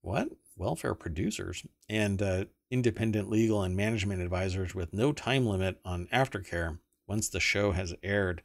[0.02, 0.30] What?
[0.56, 6.80] Welfare producers and uh, independent legal and management advisors with no time limit on aftercare
[7.08, 8.42] once the show has aired.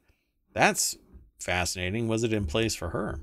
[0.52, 0.96] That's
[1.38, 2.08] fascinating.
[2.08, 3.20] Was it in place for her?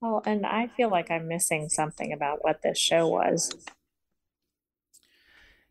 [0.00, 3.54] Well, and I feel like I'm missing something about what this show was.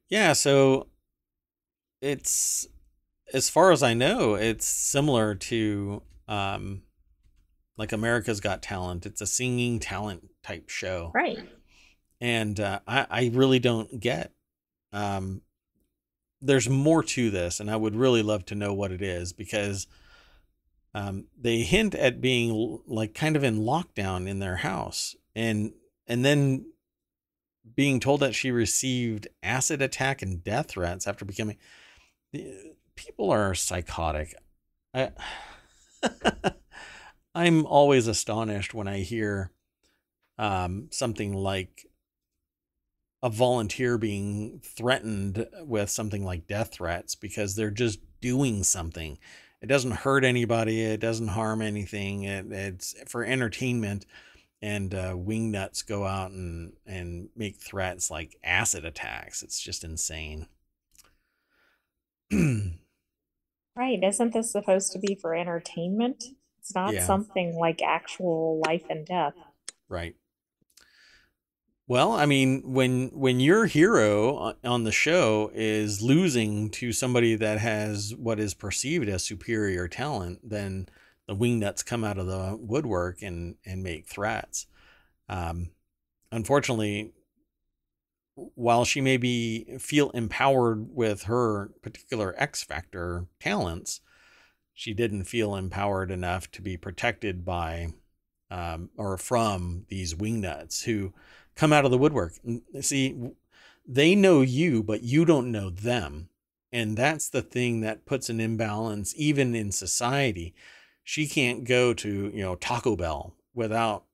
[0.09, 0.87] Yeah, so
[2.01, 2.67] it's
[3.33, 6.83] as far as I know, it's similar to um
[7.77, 9.05] like America's Got Talent.
[9.05, 11.11] It's a singing talent type show.
[11.13, 11.37] Right.
[12.19, 14.31] And uh, I, I really don't get
[14.93, 15.41] um
[16.41, 19.87] there's more to this and I would really love to know what it is because
[20.93, 25.73] um, they hint at being like kind of in lockdown in their house and
[26.07, 26.65] and then
[27.75, 31.57] being told that she received acid attack and death threats after becoming
[32.95, 34.33] people are psychotic.
[34.93, 35.11] I
[37.35, 39.51] i'm always astonished when i hear
[40.39, 41.87] um, something like
[43.23, 49.17] a volunteer being threatened with something like death threats because they're just doing something
[49.61, 50.81] it doesn't hurt anybody.
[50.81, 52.23] It doesn't harm anything.
[52.23, 54.05] It, it's for entertainment.
[54.61, 59.43] And uh, wingnuts go out and, and make threats like acid attacks.
[59.43, 60.47] It's just insane.
[62.31, 64.03] right.
[64.03, 66.23] Isn't this supposed to be for entertainment?
[66.59, 67.05] It's not yeah.
[67.05, 69.35] something like actual life and death.
[69.89, 70.15] Right.
[71.89, 77.59] Well, I mean, when when your hero on the show is losing to somebody that
[77.59, 80.89] has what is perceived as superior talent, then
[81.27, 84.67] the wingnuts come out of the woodwork and and make threats.
[85.29, 85.69] Um,
[86.29, 87.13] unfortunately,
[88.35, 94.01] while she may be feel empowered with her particular X factor talents,
[94.73, 97.93] she didn't feel empowered enough to be protected by
[98.51, 101.13] um, or from these wingnuts who
[101.57, 102.33] come out of the woodwork.
[102.79, 103.31] See,
[103.85, 106.29] they know you, but you don't know them.
[106.71, 110.53] And that's the thing that puts an imbalance even in society.
[111.03, 114.05] She can't go to, you know, Taco Bell without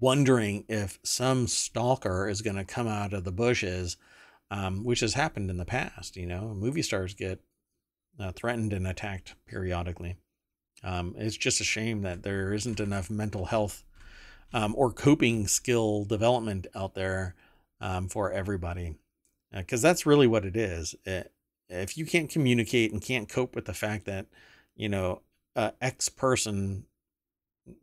[0.00, 3.96] wondering if some stalker is going to come out of the bushes,
[4.50, 6.16] um, which has happened in the past.
[6.16, 7.40] You know, movie stars get
[8.20, 10.16] uh, threatened and attacked periodically.
[10.84, 13.84] Um, it's just a shame that there isn't enough mental health
[14.52, 17.34] um, or coping skill development out there
[17.80, 18.94] um, for everybody.
[19.52, 20.94] Because uh, that's really what it is.
[21.04, 21.32] It,
[21.68, 24.26] if you can't communicate and can't cope with the fact that,
[24.76, 25.22] you know,
[25.56, 26.84] uh, X person,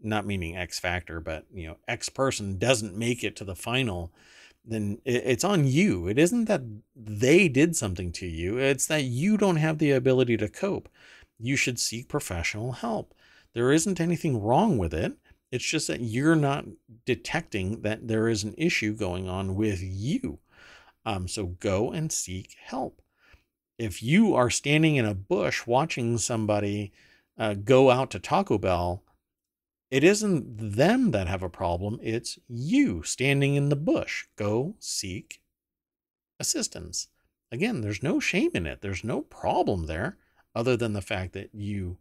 [0.02, 4.12] not meaning X factor, but, you know, X person doesn't make it to the final,
[4.66, 6.08] then it, it's on you.
[6.08, 6.62] It isn't that
[6.96, 10.90] they did something to you, it's that you don't have the ability to cope.
[11.40, 13.14] You should seek professional help.
[13.54, 15.14] There isn't anything wrong with it.
[15.52, 16.66] It's just that you're not
[17.06, 20.40] detecting that there is an issue going on with you.
[21.06, 23.02] Um, so go and seek help.
[23.78, 26.92] If you are standing in a bush watching somebody
[27.38, 29.04] uh, go out to Taco Bell,
[29.90, 32.00] it isn't them that have a problem.
[32.04, 34.26] It's you standing in the bush.
[34.36, 35.42] Go seek
[36.40, 37.08] assistance.
[37.52, 38.82] Again, there's no shame in it.
[38.82, 40.18] There's no problem there
[40.54, 41.98] other than the fact that you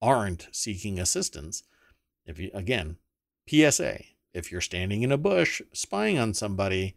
[0.00, 1.64] aren't seeking assistance.
[2.26, 2.96] If you, again,
[3.48, 4.00] PSA,
[4.32, 6.96] if you're standing in a bush spying on somebody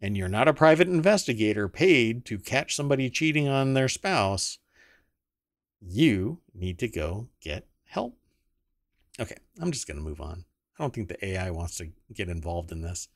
[0.00, 4.58] and you're not a private investigator paid to catch somebody cheating on their spouse,
[5.80, 8.16] you need to go get help.
[9.20, 10.44] Okay, I'm just going to move on.
[10.78, 13.08] I don't think the AI wants to get involved in this.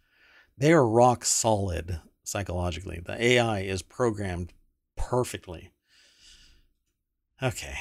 [0.59, 3.01] They are rock solid psychologically.
[3.05, 4.53] The AI is programmed
[4.97, 5.71] perfectly.
[7.43, 7.77] Okay.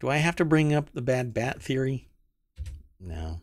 [0.00, 2.08] Do I have to bring up the bad bat theory?
[2.98, 3.42] No.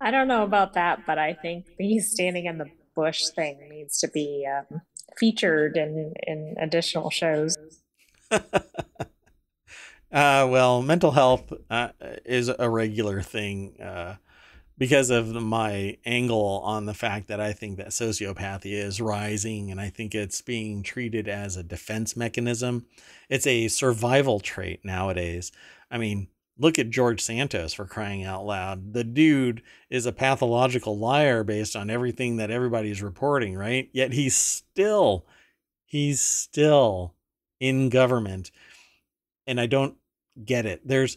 [0.00, 3.98] I don't know about that, but I think the standing in the bush thing needs
[4.00, 4.80] to be um,
[5.18, 7.56] featured in, in additional shows.
[10.12, 11.88] Uh, well, mental health uh,
[12.24, 14.14] is a regular thing uh,
[14.78, 19.80] because of my angle on the fact that I think that sociopathy is rising and
[19.80, 22.86] I think it's being treated as a defense mechanism.
[23.30, 25.50] It's a survival trait nowadays.
[25.90, 28.92] I mean, look at George Santos for crying out loud.
[28.92, 33.88] The dude is a pathological liar based on everything that everybody's reporting, right?
[33.92, 35.26] Yet he's still,
[35.86, 37.14] he's still
[37.60, 38.50] in government.
[39.46, 39.96] And I don't
[40.44, 40.86] get it.
[40.86, 41.16] There's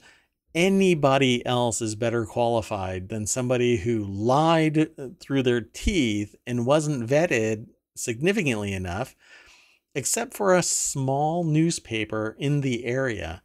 [0.56, 7.08] anybody else is better qualified than somebody who lied uh, through their teeth and wasn't
[7.10, 9.16] vetted significantly enough,
[9.94, 13.44] except for a small newspaper in the area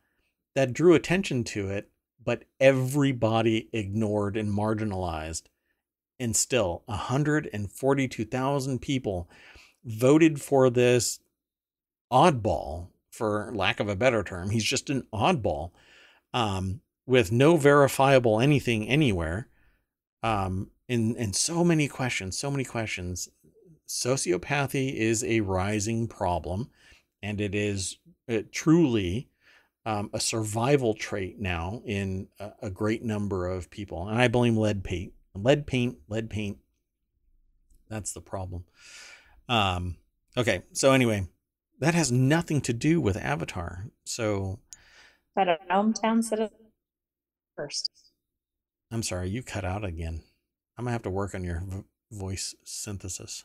[0.55, 1.91] that drew attention to it,
[2.23, 5.43] but everybody ignored and marginalized.
[6.19, 9.29] And still, 142,000 people
[9.85, 11.19] voted for this
[12.13, 14.51] oddball for lack of a better term.
[14.51, 15.73] He's just an oddball
[16.33, 19.49] um, with no verifiable anything anywhere.
[20.23, 23.29] Um, and, and so many questions, so many questions.
[23.87, 26.71] Sociopathy is a rising problem,
[27.23, 29.29] and it is uh, truly
[29.87, 34.09] um, a survival trait now in a, a, great number of people.
[34.09, 36.59] And I blame lead paint, lead paint, lead paint.
[37.91, 38.65] That's the problem.
[39.47, 39.97] Um,
[40.39, 41.29] okay, so anyway,
[41.81, 43.87] that has nothing to do with Avatar.
[44.05, 44.61] So,
[45.35, 46.64] but a ohmTown citizen
[47.57, 47.91] first.
[48.91, 50.23] I'm sorry, you cut out again.
[50.77, 53.45] I'm gonna have to work on your v- voice synthesis.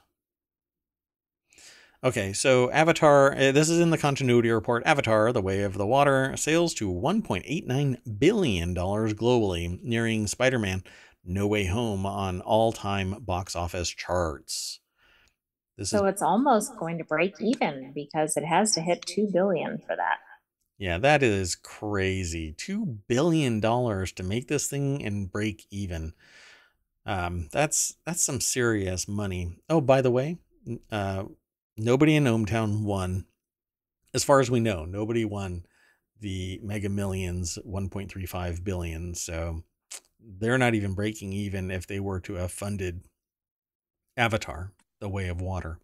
[2.02, 4.84] Okay, so Avatar, uh, this is in the continuity report.
[4.86, 10.82] Avatar, The Way of the Water, sails to $1.89 billion globally, nearing Spider Man
[11.26, 14.80] No Way Home on all time box office charts.
[15.78, 19.28] This so is, it's almost going to break even because it has to hit two
[19.34, 20.19] billion for that.
[20.80, 22.54] Yeah, that is crazy.
[22.54, 26.13] Two billion dollars to make this thing and break even.
[27.06, 29.60] Um, that's that's some serious money.
[29.70, 30.38] Oh, by the way,
[30.89, 31.26] uh,
[31.78, 33.26] nobody in ohmTown won,
[34.13, 34.86] as far as we know.
[34.86, 35.65] Nobody won
[36.22, 39.15] the Mega Millions, 1.35 billion.
[39.15, 39.63] So
[40.20, 43.04] they're not even breaking even if they were to have funded
[44.15, 45.80] Avatar, the Way of Water.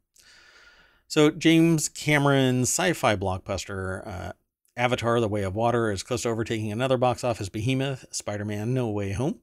[1.08, 4.34] So, James Cameron's sci fi blockbuster, uh,
[4.78, 8.74] Avatar The Way of Water, is close to overtaking another box office behemoth, Spider Man
[8.74, 9.40] No Way Home,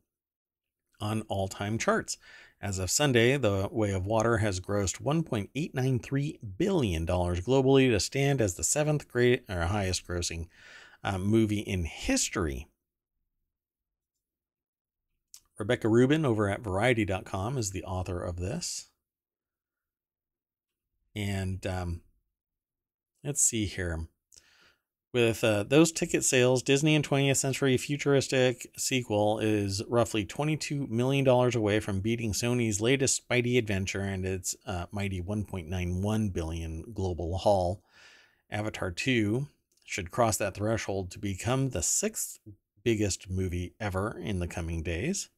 [1.00, 2.18] on all time charts.
[2.60, 8.54] As of Sunday, The Way of Water has grossed $1.893 billion globally to stand as
[8.54, 10.48] the seventh great, or highest grossing
[11.02, 12.68] uh, movie in history.
[15.58, 18.90] Rebecca Rubin over at Variety.com is the author of this.
[21.16, 22.02] And um,
[23.24, 24.08] let's see here.
[25.12, 31.28] With uh, those ticket sales, Disney and 20th Century Futuristic sequel is roughly $22 million
[31.28, 37.82] away from beating Sony's latest Spidey adventure and its uh, mighty 1.91 billion global haul.
[38.50, 39.48] Avatar 2
[39.84, 42.38] should cross that threshold to become the sixth
[42.82, 45.28] biggest movie ever in the coming days.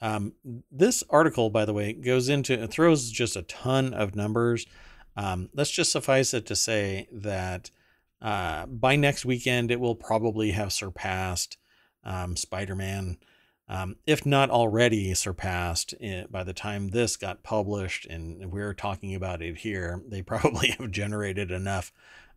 [0.00, 0.32] Um,
[0.72, 4.66] this article, by the way, goes into throws just a ton of numbers.
[5.16, 7.70] Um, let's just suffice it to say that
[8.22, 11.58] uh, by next weekend, it will probably have surpassed
[12.04, 13.18] um, Spider Man,
[13.68, 19.14] um, if not already surpassed it, by the time this got published and we're talking
[19.14, 20.02] about it here.
[20.06, 21.92] They probably have generated enough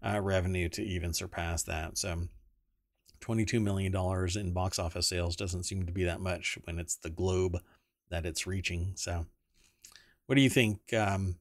[0.06, 1.98] uh, revenue to even surpass that.
[1.98, 2.28] So
[3.22, 3.96] $22 million
[4.36, 7.60] in box office sales doesn't seem to be that much when it's the globe
[8.10, 8.94] that it's reaching.
[8.96, 9.26] So,
[10.26, 10.94] what do you think?
[10.94, 11.36] Um,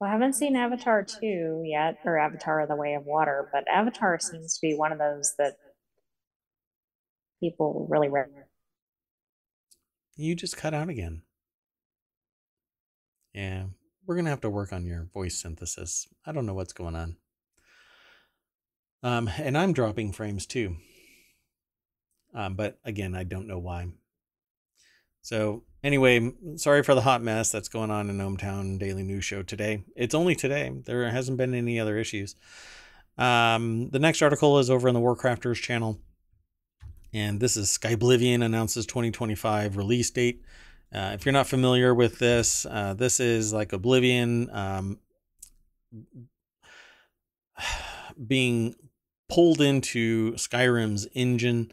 [0.00, 4.18] Well, I haven't seen Avatar 2 yet, or Avatar The Way of Water, but Avatar
[4.18, 5.56] seems to be one of those that
[7.38, 8.24] people really re-
[10.16, 11.22] You just cut out again.
[13.34, 13.66] Yeah,
[14.06, 16.08] we're gonna have to work on your voice synthesis.
[16.24, 17.16] I don't know what's going on.
[19.02, 20.76] Um, and I'm dropping frames too.
[22.34, 23.88] Um, but again, I don't know why.
[25.20, 29.42] So anyway, sorry for the hot mess that's going on in ohmTown Daily News Show
[29.42, 29.84] today.
[29.96, 30.72] It's only today.
[30.84, 32.34] There hasn't been any other issues.
[33.18, 35.98] Um, the next article is over in the Warcrafters channel.
[37.12, 40.42] And this is Skyblivion announces 2025 release date.
[40.92, 44.98] Uh, if you're not familiar with this, uh, this is like Oblivion um,
[48.26, 48.74] being
[49.28, 51.70] pulled into Skyrim's engine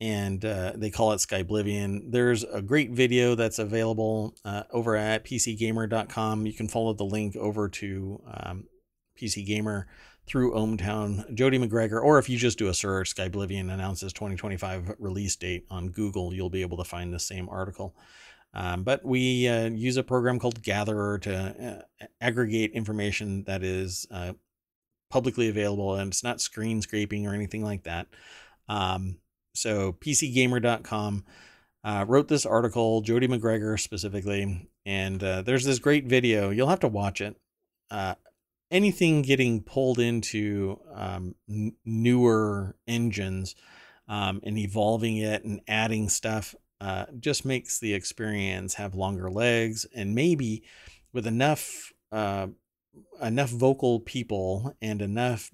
[0.00, 2.12] and uh, they call it Skyblivion.
[2.12, 6.46] There's a great video that's available uh, over at PCGamer.com.
[6.46, 8.64] You can follow the link over to um,
[9.20, 9.88] PC Gamer
[10.26, 15.34] through ohmTown, Jody Macgregor, or if you just do a search, Skyblivion announces 2025 release
[15.36, 17.96] date on Google, you'll be able to find the same article.
[18.54, 24.06] Um, but we uh, use a program called Gatherer to uh, aggregate information that is
[24.10, 24.34] uh,
[25.10, 28.06] publicly available, and it's not screen scraping or anything like that.
[28.68, 29.16] Um,
[29.58, 31.24] so PCGamer.com
[31.84, 36.50] uh, wrote this article, Jody Macgregor specifically, and uh, there's this great video.
[36.50, 37.36] You'll have to watch it.
[37.90, 38.14] Uh,
[38.70, 43.54] anything getting pulled into um, n- newer engines
[44.08, 49.86] um, and evolving it and adding stuff uh, just makes the experience have longer legs
[49.94, 50.62] and maybe
[51.12, 52.46] with enough uh,
[53.22, 55.50] enough vocal people and enough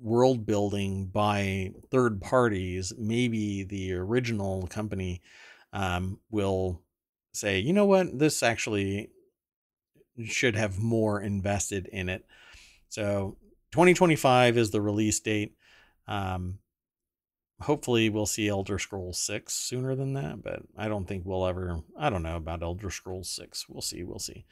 [0.00, 5.22] world building by third parties, maybe the original company
[5.72, 6.82] um, will
[7.32, 9.10] say, you know what, this actually
[10.24, 12.26] should have more invested in it.
[12.88, 13.36] So
[13.72, 15.56] 2025 is the release date.
[16.06, 16.58] Um,
[17.62, 21.80] hopefully we'll see Elder Scrolls 6 sooner than that, but I don't think we'll ever
[21.98, 23.68] I don't know about Elder Scrolls 6.
[23.68, 24.44] We'll see, we'll see.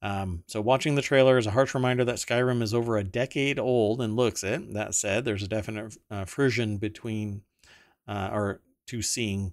[0.00, 3.58] Um, so watching the trailer is a harsh reminder that Skyrim is over a decade
[3.58, 4.74] old and looks it.
[4.74, 7.42] That said, there's a definite uh, frisson between
[8.06, 9.52] uh, or to seeing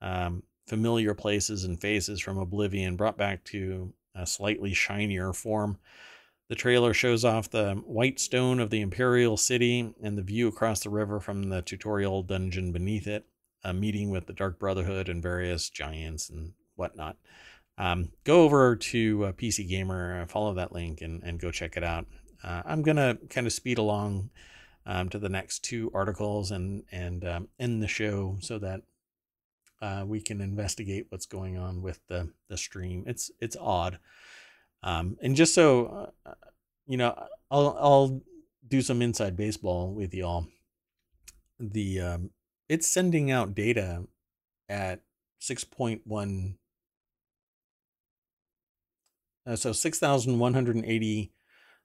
[0.00, 5.78] um, familiar places and faces from Oblivion brought back to a slightly shinier form.
[6.48, 10.80] The trailer shows off the white stone of the Imperial City and the view across
[10.80, 13.26] the river from the tutorial dungeon beneath it,
[13.62, 17.16] a meeting with the Dark Brotherhood and various giants and whatnot
[17.78, 21.76] um, go over to uh, PC Gamer, uh, follow that link, and, and go check
[21.76, 22.06] it out.
[22.42, 24.30] Uh, I'm gonna kind of speed along
[24.86, 28.82] um, to the next two articles and and um, end the show so that
[29.80, 33.04] uh, we can investigate what's going on with the the stream.
[33.06, 33.98] It's it's odd,
[34.82, 36.32] um, and just so uh,
[36.86, 37.14] you know,
[37.50, 38.22] I'll I'll
[38.66, 40.46] do some inside baseball with y'all.
[41.58, 42.30] The um,
[42.68, 44.04] it's sending out data
[44.68, 45.00] at
[45.40, 46.54] 6.1
[49.46, 51.32] uh, so 6,180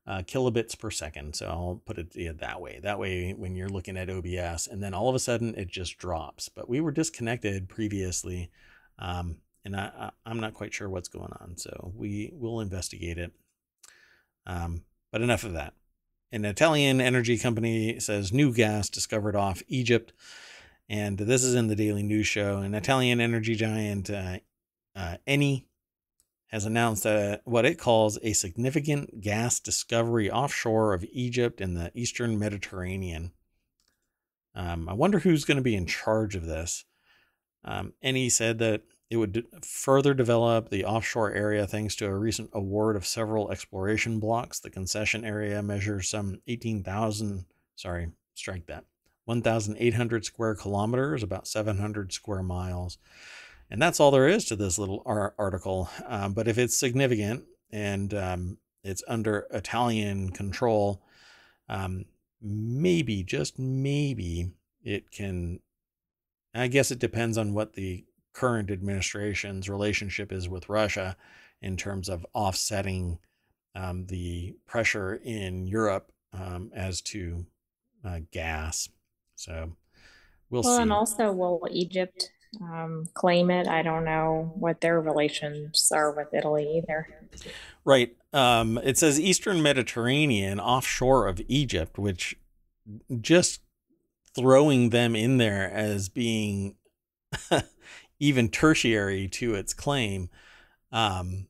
[0.08, 1.36] uh, kilobits per second.
[1.36, 2.80] So I'll put it yeah, that way.
[2.82, 5.98] That way, when you're looking at OBS, and then all of a sudden it just
[5.98, 6.50] drops.
[6.50, 8.50] But we were disconnected previously,
[9.00, 11.58] um, and I, am not quite sure what's going on.
[11.58, 13.34] So we will investigate it.
[14.46, 15.74] Um, but enough of that.
[16.32, 20.14] An Italian energy company says new gas discovered off Egypt.
[20.90, 22.58] And this is in the Daily News Show.
[22.58, 24.40] An Italian energy giant, uh,
[24.96, 25.66] uh, Eni,
[26.48, 31.92] has announced that what it calls a significant gas discovery offshore of Egypt in the
[31.94, 33.32] eastern Mediterranean.
[34.56, 36.86] Um, I wonder who's going to be in charge of this.
[37.64, 42.18] Um, and he said that it would further develop the offshore area thanks to a
[42.18, 44.60] recent award of several exploration blocks.
[44.60, 47.46] The concession area measures some 18,000,
[47.76, 48.86] sorry, strike that,
[49.26, 52.98] 1,800 square kilometers, about 700 square miles.
[53.70, 55.90] And that's all there is to this little article.
[56.06, 61.04] Um, but if it's significant and um, it's under Italian control,
[61.68, 62.06] um,
[62.42, 64.52] maybe, just maybe,
[64.84, 65.60] it can.
[66.54, 71.18] I guess it depends on what the current administration's relationship is with Russia
[71.62, 73.20] in terms of offsetting
[73.76, 77.46] um, the pressure in Europe um, as to
[78.06, 78.90] uh, gas.
[79.36, 79.74] So
[80.50, 80.70] we'll, well see.
[80.70, 82.32] Well, and also, will Egypt
[82.62, 83.68] um, claim it.
[83.68, 87.08] I don't know what their relations are with Italy either.
[87.86, 88.16] Right.
[88.34, 92.36] Um, it says Eastern Mediterranean offshore of Egypt, which
[93.22, 93.62] just
[94.36, 96.76] throwing them in there as being
[98.20, 100.30] even tertiary to its claim.
[100.92, 101.48] Um,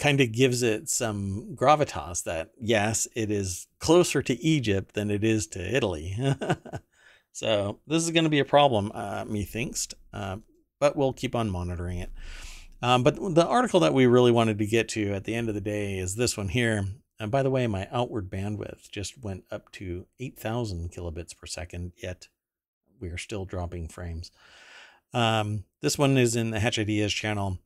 [0.00, 5.22] kind of gives it some gravitas that yes, it is closer to Egypt than it
[5.22, 6.16] is to Italy.
[7.36, 10.38] so this is going to be a problem, uh, methinks, uh,
[10.80, 12.10] but we'll keep on monitoring it.
[12.80, 15.54] Um, but the article that we really wanted to get to at the end of
[15.54, 16.86] the day is this one here.
[17.20, 21.92] And by the way, my outward bandwidth just went up to 8,000 kilobits per second,
[22.02, 22.28] yet
[23.00, 24.30] we are still dropping frames.
[25.12, 27.58] Um, this one is in the Hatch Ideas channel,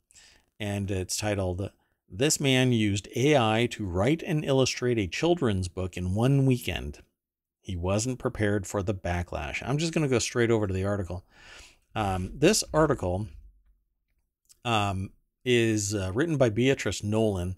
[0.59, 1.71] and it's titled
[2.09, 6.99] This Man Used AI to Write and Illustrate a Children's Book in One Weekend.
[7.61, 9.61] He wasn't prepared for the backlash.
[9.65, 11.23] I'm just going to go straight over to the article.
[11.95, 13.27] Um, this article
[14.65, 15.11] um,
[15.45, 17.57] is uh, written by Beatrice Nolan.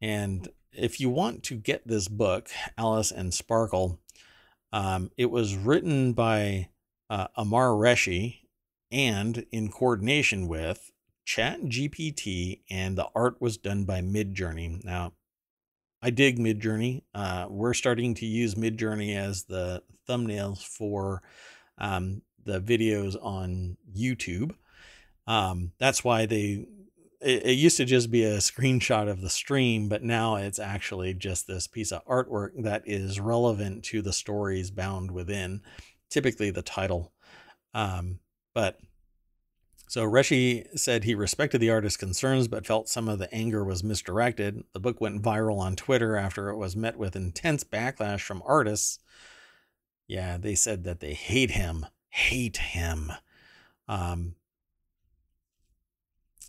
[0.00, 4.00] And if you want to get this book, Alice and Sparkle,
[4.72, 6.68] um, it was written by
[7.08, 8.40] uh, Ammaar Reshi
[8.90, 10.90] and in coordination with
[11.24, 14.82] Chat GPT, and the art was done by Midjourney.
[14.82, 15.12] Now,
[16.00, 17.02] I dig Midjourney.
[17.14, 21.22] Uh, we're starting to use Midjourney as the thumbnails for
[21.78, 24.54] um, the videos on YouTube.
[25.26, 26.66] Um, that's why they
[27.20, 31.14] it, it, used to just be a screenshot of the stream, but now it's actually
[31.14, 35.60] just this piece of artwork that is relevant to the stories bound within,
[36.10, 37.12] typically the title.
[37.74, 38.20] Um,
[38.54, 38.78] but
[39.88, 43.82] so Reshi said he respected the artist's concerns, but felt some of the anger was
[43.82, 44.62] misdirected.
[44.74, 48.98] The book went viral on Twitter after it was met with intense backlash from artists.
[50.06, 53.12] Yeah, they said that they hate him, hate him.
[53.88, 54.34] Um,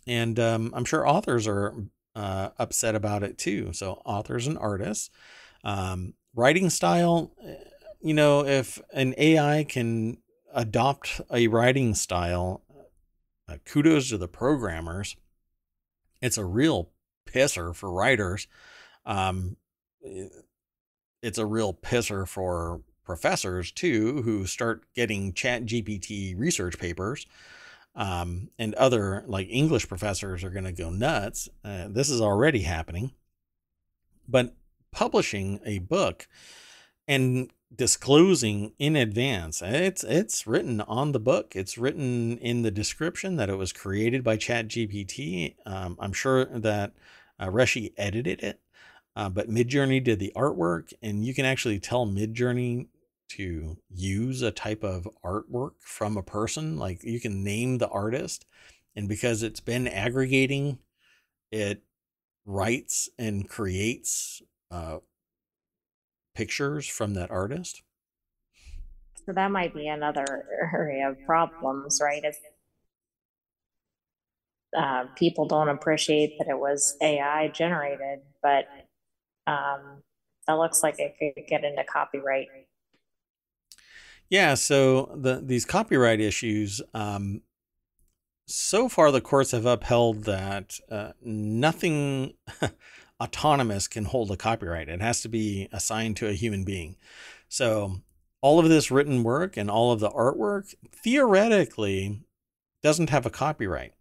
[0.06, 1.74] and um, I'm sure authors are
[2.14, 3.72] uh, upset about it too.
[3.72, 5.10] So authors and artists,
[5.64, 7.32] um, writing style.
[7.42, 7.54] Eh,
[8.02, 10.18] you know, if an AI can
[10.54, 12.62] adopt a writing style,
[13.50, 15.16] uh, kudos to the programmers.
[16.22, 16.90] It's a real
[17.26, 18.46] pisser for writers.
[19.04, 19.56] Um,
[20.04, 20.28] eh,
[21.22, 27.26] it's a real pisser for professors too, who start getting Chat GPT research papers
[27.94, 31.48] um, and other like English professors are going to go nuts.
[31.64, 33.12] Uh, this is already happening.
[34.28, 34.54] But
[34.92, 36.28] publishing a book
[37.08, 39.62] and disclosing in advance.
[39.62, 41.54] It's it's written on the book.
[41.54, 46.44] It's written in the description that it was created by chat gpt um, i'm sure
[46.46, 46.92] that
[47.38, 48.60] uh, reshi edited it
[49.16, 52.86] uh, but midjourney did the artwork and you can actually tell midjourney
[53.30, 56.76] to use a type of artwork from a person.
[56.78, 58.44] Like you can name the artist,
[58.96, 60.78] and because it's been aggregating,
[61.52, 61.82] it
[62.44, 64.98] writes and creates uh,
[66.34, 67.82] pictures from that artist.
[69.26, 72.22] So that might be another area of problems, right?
[72.24, 72.36] If
[74.76, 78.66] uh, people don't appreciate that it was AI generated, but
[79.46, 80.02] um,
[80.46, 82.48] that looks like it could get into copyright
[84.30, 87.42] yeah, so the these copyright issues, um,
[88.46, 92.34] so far the courts have upheld that uh, nothing
[93.20, 94.88] autonomous can hold a copyright.
[94.88, 96.96] It has to be assigned to a human being.
[97.48, 98.00] So
[98.40, 102.22] all of this written work and all of the artwork theoretically
[102.82, 103.92] doesn't have a copyright.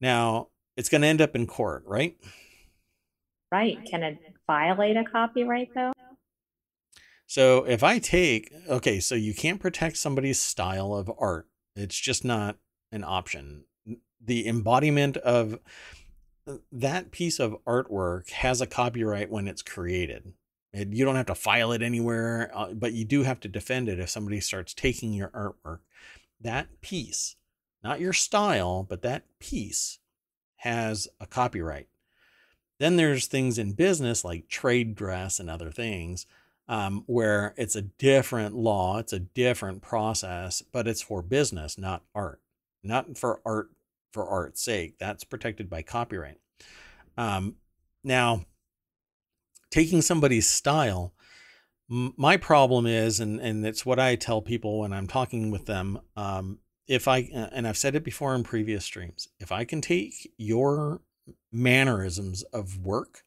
[0.00, 2.16] Now it's going to end up in court, right?
[3.50, 3.78] Right.
[3.88, 5.92] Can it violate a copyright though?
[7.26, 11.46] So if I take, okay, so you can't protect somebody's style of art.
[11.76, 12.56] It's just not
[12.90, 13.64] an option.
[14.24, 15.58] The embodiment of
[16.72, 20.32] that piece of artwork has a copyright when it's created.
[20.72, 23.88] And you don't have to file it anywhere, uh, but you do have to defend
[23.88, 25.80] it if somebody starts taking your artwork.
[26.40, 27.36] That piece,
[27.82, 29.98] not your style, but that piece
[30.56, 31.88] has a copyright.
[32.78, 36.26] Then there's things in business like trade dress and other things
[36.68, 42.02] um, where it's a different law, it's a different process, but it's for business, not
[42.14, 42.40] art,
[42.82, 43.70] not for art
[44.12, 44.98] for art's sake.
[44.98, 46.38] That's protected by copyright.
[47.16, 47.56] Um,
[48.04, 48.44] now,
[49.70, 51.14] taking somebody's style,
[51.90, 55.66] m- my problem is, and and it's what I tell people when I'm talking with
[55.66, 56.00] them.
[56.16, 60.32] Um, if I and I've said it before in previous streams, if I can take
[60.38, 61.02] your
[61.52, 63.24] mannerisms of work,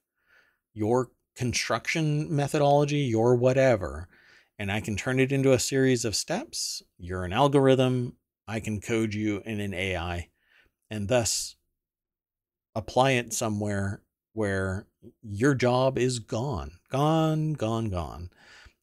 [0.73, 4.07] your construction methodology, your whatever,
[4.57, 6.81] and I can turn it into a series of steps.
[6.97, 8.15] You're an algorithm.
[8.47, 10.30] I can code you in an AI
[10.91, 11.55] and thus
[12.75, 14.87] apply it somewhere where
[15.23, 18.29] your job is gone, gone, gone, gone,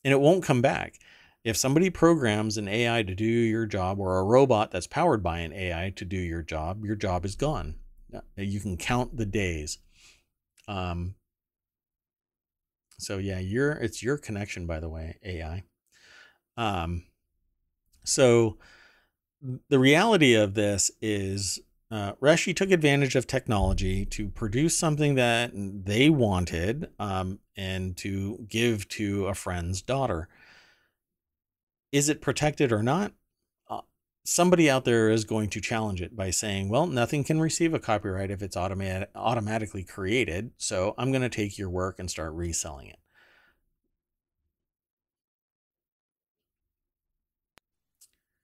[0.02, 0.94] and it won't come back.
[1.44, 5.38] If somebody programs an AI to do your job or a robot that's powered by
[5.40, 7.76] an AI to do your job, your job is gone.
[8.36, 9.78] You can count the days.
[10.66, 11.14] Um,
[12.98, 15.62] so yeah, your it's your connection, by the way, AI.
[16.56, 17.04] Um,
[18.04, 18.59] so
[19.68, 21.61] the reality of this is
[21.91, 28.45] uh, Reshi took advantage of technology to produce something that they wanted um, and to
[28.49, 30.28] give to a friend's daughter.
[31.91, 33.12] Is it protected or not?
[33.70, 33.80] Uh,
[34.22, 37.78] somebody out there is going to challenge it by saying, well, nothing can receive a
[37.78, 40.51] copyright if it's automat- automatically created.
[40.59, 42.99] So I'm going to take your work and start reselling it.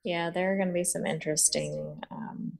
[0.02, 2.58] Yeah, there are going to be some interesting um,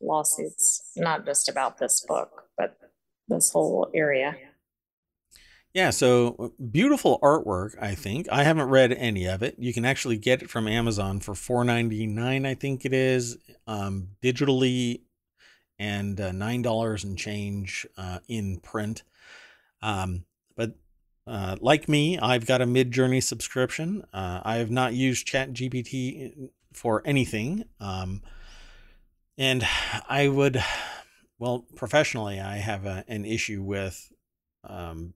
[0.00, 2.76] lawsuits, not just about this book, but
[3.28, 4.36] this whole area.
[5.72, 8.26] Yeah, so uh, beautiful artwork, I think.
[8.30, 9.54] I haven't read any of it.
[9.58, 13.38] You can actually get it from Amazon for $4.99, I think it is,
[13.68, 15.02] um, digitally,
[15.78, 19.04] and uh, $9 and change uh, in print.
[19.80, 20.24] Um,
[20.56, 20.74] but
[21.26, 24.04] uh, like me, I've got a Midjourney subscription.
[24.12, 27.64] Uh, I have not used ChatGPT for anything.
[27.78, 28.22] Um,
[29.38, 29.66] and
[30.08, 30.62] I would,
[31.38, 34.12] well, professionally, I have a, an issue with
[34.64, 35.14] um,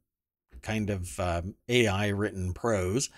[0.63, 3.11] kind of um, AI written prose.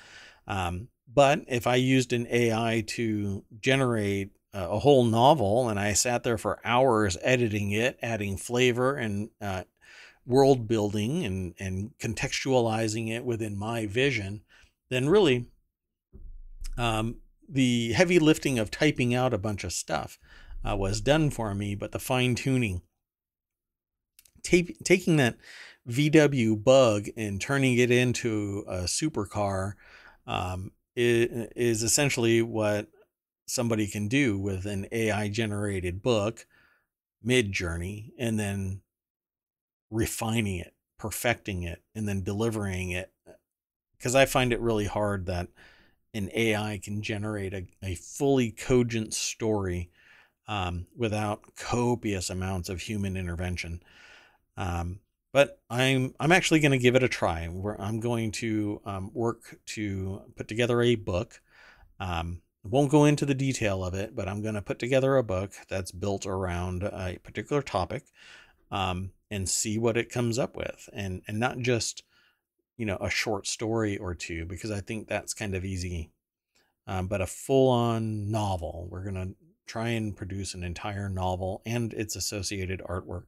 [0.46, 6.22] Um, but if I used an AI to generate a, whole novel and I sat
[6.22, 9.64] there for hours editing it, adding flavor and uh,
[10.26, 14.42] world building and, and contextualizing it within my vision,
[14.88, 15.46] then really
[16.76, 17.16] um,
[17.48, 20.18] the heavy lifting of typing out a bunch of stuff
[20.66, 22.82] uh, was done for me, but the fine tuning,
[24.42, 25.36] taking that
[25.88, 29.74] VW bug and turning it into a supercar
[30.26, 32.88] um, is, essentially what
[33.46, 36.46] somebody can do with an AI generated book,
[37.22, 38.80] mid journey and then
[39.90, 43.12] refining it, perfecting it, and then delivering it.
[43.96, 45.48] Because I find it really hard that
[46.12, 49.90] an AI can generate a, a fully cogent story
[50.48, 53.82] um, without copious amounts of human intervention.
[54.56, 55.00] Um,
[55.32, 57.46] but I'm I'm actually going to give it a try.
[57.46, 61.40] Where I'm going to um, work to put together a book.
[62.00, 65.22] Um, won't go into the detail of it, but I'm going to put together a
[65.22, 68.04] book that's built around a particular topic
[68.70, 72.02] um, and see what it comes up with, and and not just
[72.76, 76.12] you know a short story or two because I think that's kind of easy.
[76.88, 78.86] Um, but a full-on novel.
[78.88, 79.34] We're to
[79.66, 83.24] try and produce an entire novel and its associated artwork.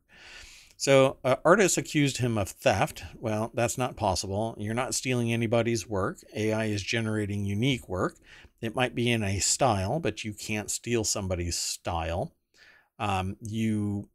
[0.77, 3.03] So, uh, artists accused him of theft.
[3.17, 4.55] Well, that's not possible.
[4.59, 6.19] You're not stealing anybody's work.
[6.37, 8.17] AI is generating unique work.
[8.61, 12.33] It might be in a style, but you can't steal somebody's style.
[12.99, 14.09] Um, you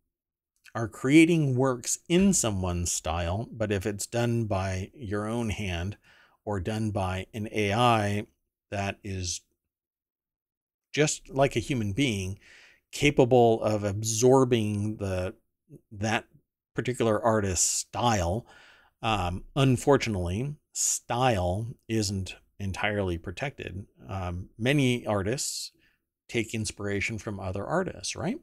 [0.76, 5.98] are creating works in someone's style, but if it's done by your own hand
[6.46, 8.26] or done by an AI
[8.72, 9.42] that is
[10.94, 12.40] just like a human being,
[12.92, 15.34] capable of absorbing the
[15.92, 16.26] that
[16.76, 18.46] particular artist's style.
[19.02, 23.86] Um, unfortunately, style isn't entirely protected.
[24.08, 25.72] Um, many artists
[26.30, 28.38] take inspiration from other artists, right?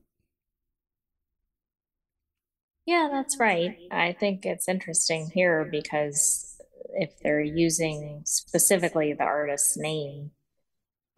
[2.86, 3.76] Yeah, that's right.
[3.90, 6.60] I think it's interesting here because
[6.94, 10.32] if they're using specifically the artist's name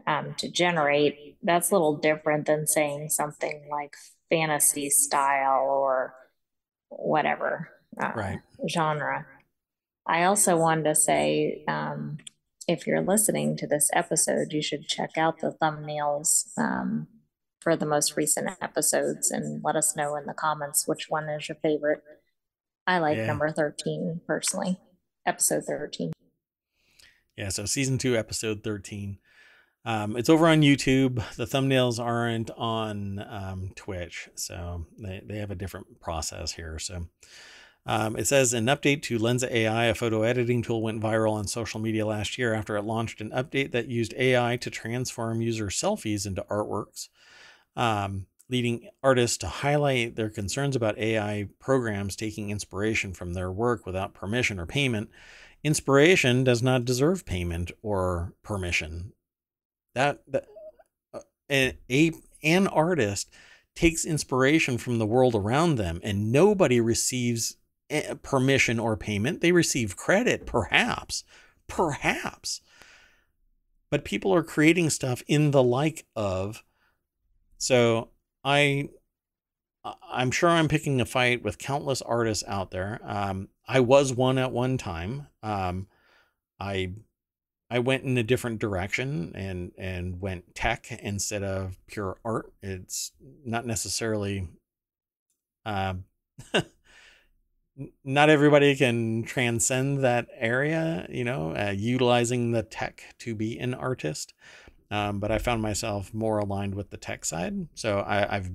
[0.06, 3.94] um, to generate, that's a little different than saying something like
[4.30, 6.14] fantasy style or
[6.88, 8.38] whatever uh, right.
[8.68, 9.26] genre.
[10.06, 12.18] I also wanted to say um,
[12.66, 17.08] if you're listening to this episode, you should check out the thumbnails um,
[17.60, 21.48] for the most recent episodes and let us know in the comments which one is
[21.48, 22.02] your favorite.
[22.86, 23.26] I like yeah.
[23.26, 24.80] number 13 personally,
[25.26, 26.12] episode 13.
[27.36, 29.18] Yeah, so season two, episode 13.
[29.84, 31.16] Um, it's over on YouTube.
[31.34, 36.78] The thumbnails aren't on um, Twitch, so they, they have a different process here.
[36.78, 37.06] So
[37.84, 41.48] um, it says an update to Lensa AI, a photo editing tool, went viral on
[41.48, 45.66] social media last year after it launched an update that used AI to transform user
[45.66, 47.08] selfies into artworks,
[47.74, 53.84] um, leading artists to highlight their concerns about AI programs taking inspiration from their work
[53.84, 55.10] without permission or payment.
[55.64, 59.12] Inspiration does not deserve payment or permission
[59.94, 60.46] that, that
[61.12, 61.20] uh,
[61.50, 62.12] a, a
[62.42, 63.30] an artist
[63.74, 67.56] takes inspiration from the world around them and nobody receives
[67.88, 69.40] eh, permission or payment.
[69.40, 71.24] They receive credit perhaps
[71.66, 72.60] perhaps.
[73.90, 76.62] But people are creating stuff in the like of
[77.58, 78.08] so
[78.44, 78.88] i
[80.10, 83.00] i'm sure i'm picking a fight with countless artists out there.
[83.04, 85.28] Um, I was one at one time.
[85.42, 85.86] Um,
[86.60, 86.92] I
[87.72, 92.52] I went in a different direction and and went tech instead of pure art.
[92.62, 93.12] It's
[93.44, 94.48] not necessarily.
[95.64, 95.94] Uh,
[98.04, 103.72] not everybody can transcend that area, you know, uh, utilizing the tech to be an
[103.72, 104.34] artist.
[104.90, 107.68] Um, but I found myself more aligned with the tech side.
[107.76, 108.50] So I, have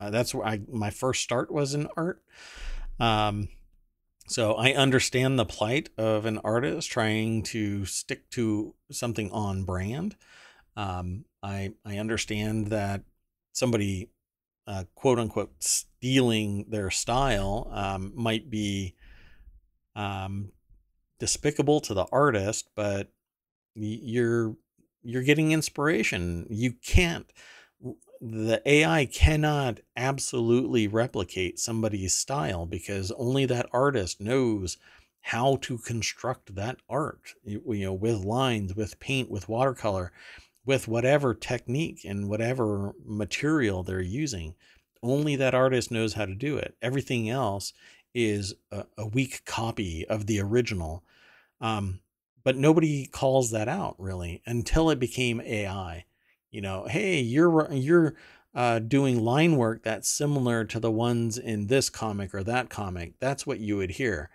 [0.00, 2.22] uh, that's where I my first start was in art.
[2.98, 3.48] Um,
[4.26, 10.16] so I understand the plight of an artist trying to stick to something on brand.
[10.76, 13.02] Um, I I understand that
[13.52, 14.10] somebody
[14.66, 18.94] uh, quote unquote stealing their style um, might be
[19.94, 20.52] um,
[21.18, 23.12] despicable to the artist, but
[23.74, 24.56] you're
[25.02, 26.46] you're getting inspiration.
[26.48, 27.30] You can't
[28.24, 34.76] the AI cannot absolutely replicate somebody's style because only that artist knows
[35.22, 40.12] how to construct that art, you, know, with lines, with paint, with watercolor,
[40.64, 44.54] with whatever technique and whatever material they're using.
[45.02, 46.76] Only that artist knows how to do it.
[46.80, 47.72] Everything else
[48.14, 51.02] is a, a weak copy of the original.
[51.60, 51.98] Um,
[52.44, 56.04] but nobody calls that out really until it became AI
[56.52, 58.14] you know, hey, you're you're
[58.54, 63.14] uh, doing line work that's similar to the ones in this comic or that comic.
[63.18, 64.30] That's what you would hear,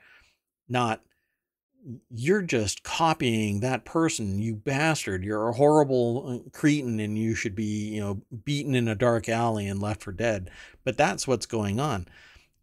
[0.67, 1.01] not
[2.09, 5.23] you're just copying that person, you bastard.
[5.23, 9.29] You're a horrible uh, cretin and you should be, you know, beaten in a dark
[9.29, 10.49] alley and left for dead.
[10.83, 12.07] But that's what's going on.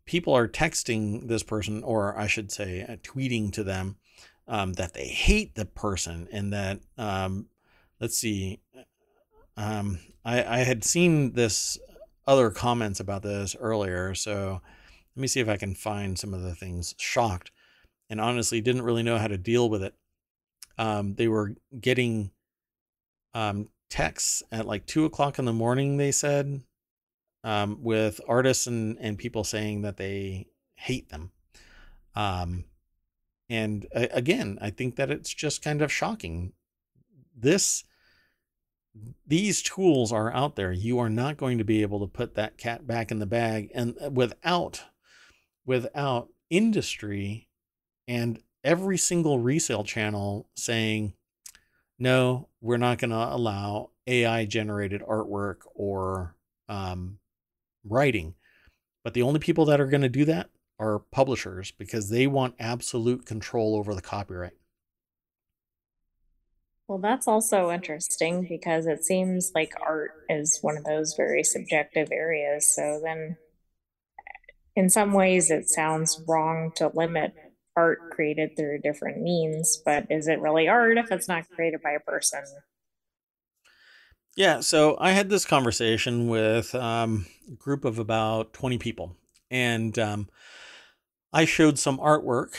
[0.05, 3.97] People are texting this person, or I should say, uh, tweeting to them
[4.47, 7.47] um, that they hate the person and that, um,
[8.01, 8.61] let's see,
[9.57, 11.79] um, I, I had seen this
[12.27, 14.61] other comments about this earlier, so
[15.15, 16.95] let me see if I can find some of the things.
[16.99, 17.51] Shocked,
[18.11, 19.95] and honestly, didn't really know how to deal with it.
[20.79, 22.31] Um, they were getting
[23.33, 25.97] um, texts at like two o'clock in the morning.
[25.97, 26.63] They said
[27.45, 31.31] um, with artists and and people saying that they hate them.
[32.17, 32.65] Um,
[33.49, 36.53] and uh, again, I think that it's just kind of shocking.
[37.37, 37.85] This
[39.27, 40.73] these tools are out there.
[40.73, 43.71] You are not going to be able to put that cat back in the bag
[43.75, 44.85] and uh, without
[45.67, 47.49] without industry
[48.07, 51.15] and every single resale channel saying
[51.99, 56.35] no, we're not going to allow AI generated artwork or
[56.69, 57.19] um,
[57.85, 58.35] writing.
[59.05, 62.57] But the only people that are going to do that are publishers because they want
[62.59, 64.55] absolute control over the copyright.
[66.87, 72.09] Well, that's also interesting because it seems like art is one of those very subjective
[72.13, 72.75] areas.
[72.75, 73.39] So then,
[74.77, 77.33] in some ways, it sounds wrong to limit
[77.77, 81.93] art created through different means, but is it really art if it's not created by
[81.93, 82.45] a person?
[84.37, 89.17] Yeah, so I had this conversation with um, a group of about 20 people,
[89.51, 90.29] and um,
[91.33, 92.57] I showed some artwork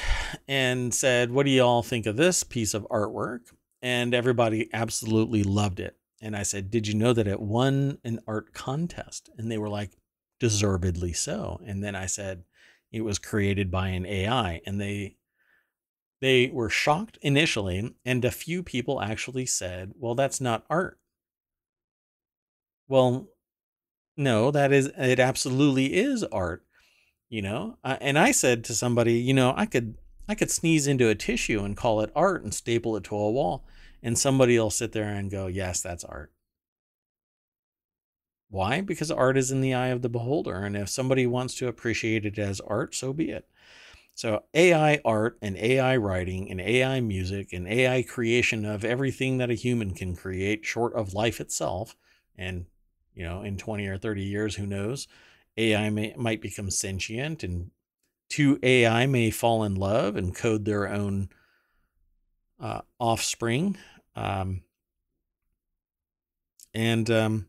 [0.47, 3.41] and said, What do you all think of this piece of artwork?
[3.86, 5.95] And everybody absolutely loved it.
[6.19, 9.29] And I said, Did you know that it won an art contest?
[9.38, 9.91] And they were like,
[10.39, 11.61] Deservedly so.
[11.63, 12.45] And then I said,
[12.91, 14.61] It was created by an AI.
[14.65, 15.17] And they
[16.19, 20.97] they were shocked initially, and a few people actually said, Well, that's not art.
[22.88, 23.27] Well,
[24.17, 26.65] no, that is, it absolutely is art,
[27.29, 27.77] you know?
[27.83, 29.95] Uh, and I said to somebody, You know, I could,
[30.28, 33.32] I could sneeze into a tissue and call it art and staple it to a
[33.32, 33.65] wall
[34.05, 36.32] and somebody will sit there and go, yes, that's art.
[38.49, 38.82] Why?
[38.82, 40.57] Because art is in the eye of the beholder.
[40.63, 43.49] And if somebody wants to appreciate it as art, so be it.
[44.13, 49.49] So, AI art and AI writing and AI music and AI creation of everything that
[49.49, 51.97] a human can create, short of life itself,
[52.38, 52.67] and
[53.13, 55.07] you know, in 20 or 30 years, who knows,
[55.57, 57.71] AI may, might become sentient and
[58.30, 61.30] two AI may fall in love and code their own
[62.59, 63.78] uh, offspring
[64.15, 64.61] um,
[66.76, 67.47] and um,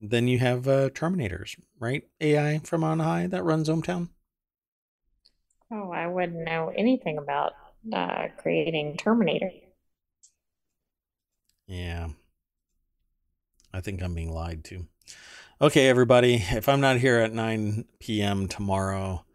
[0.00, 2.04] then you have uh, Terminators, right?
[2.20, 4.08] AI from on high that runs ohmTown.
[5.70, 7.52] Oh, I wouldn't know anything about
[7.92, 9.50] uh, creating Terminator.
[11.66, 12.08] Yeah.
[13.74, 14.86] I think I'm being lied to.
[15.60, 18.48] Okay, everybody, if I'm not here at 9 p.m.
[18.48, 19.25] tomorrow,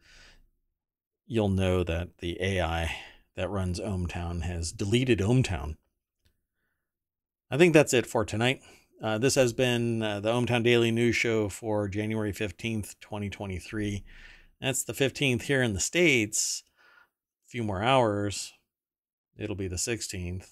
[1.31, 2.93] you'll know that the AI
[3.37, 5.77] that runs ohmTown has deleted ohmTown.
[7.49, 8.61] I think that's it for tonight.
[9.01, 14.03] Uh, this has been uh, the ohmTown Daily News Show for January 15th, 2023.
[14.59, 16.63] That's the 15th here in the States.
[17.47, 18.51] A few more hours.
[19.37, 20.49] It'll be the 16th.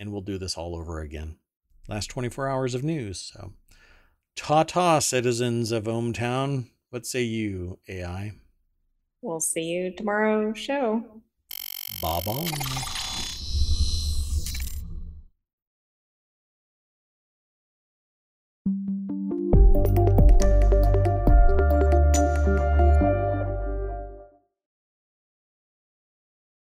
[0.00, 1.36] And we'll do this all over again.
[1.86, 3.30] Last 24 hours of news.
[3.32, 3.52] So,
[4.34, 6.70] ta ta, citizens of ohmTown.
[6.90, 8.32] What say you, AI?
[9.22, 11.04] We'll see you tomorrow show.
[12.00, 12.96] Bye bye.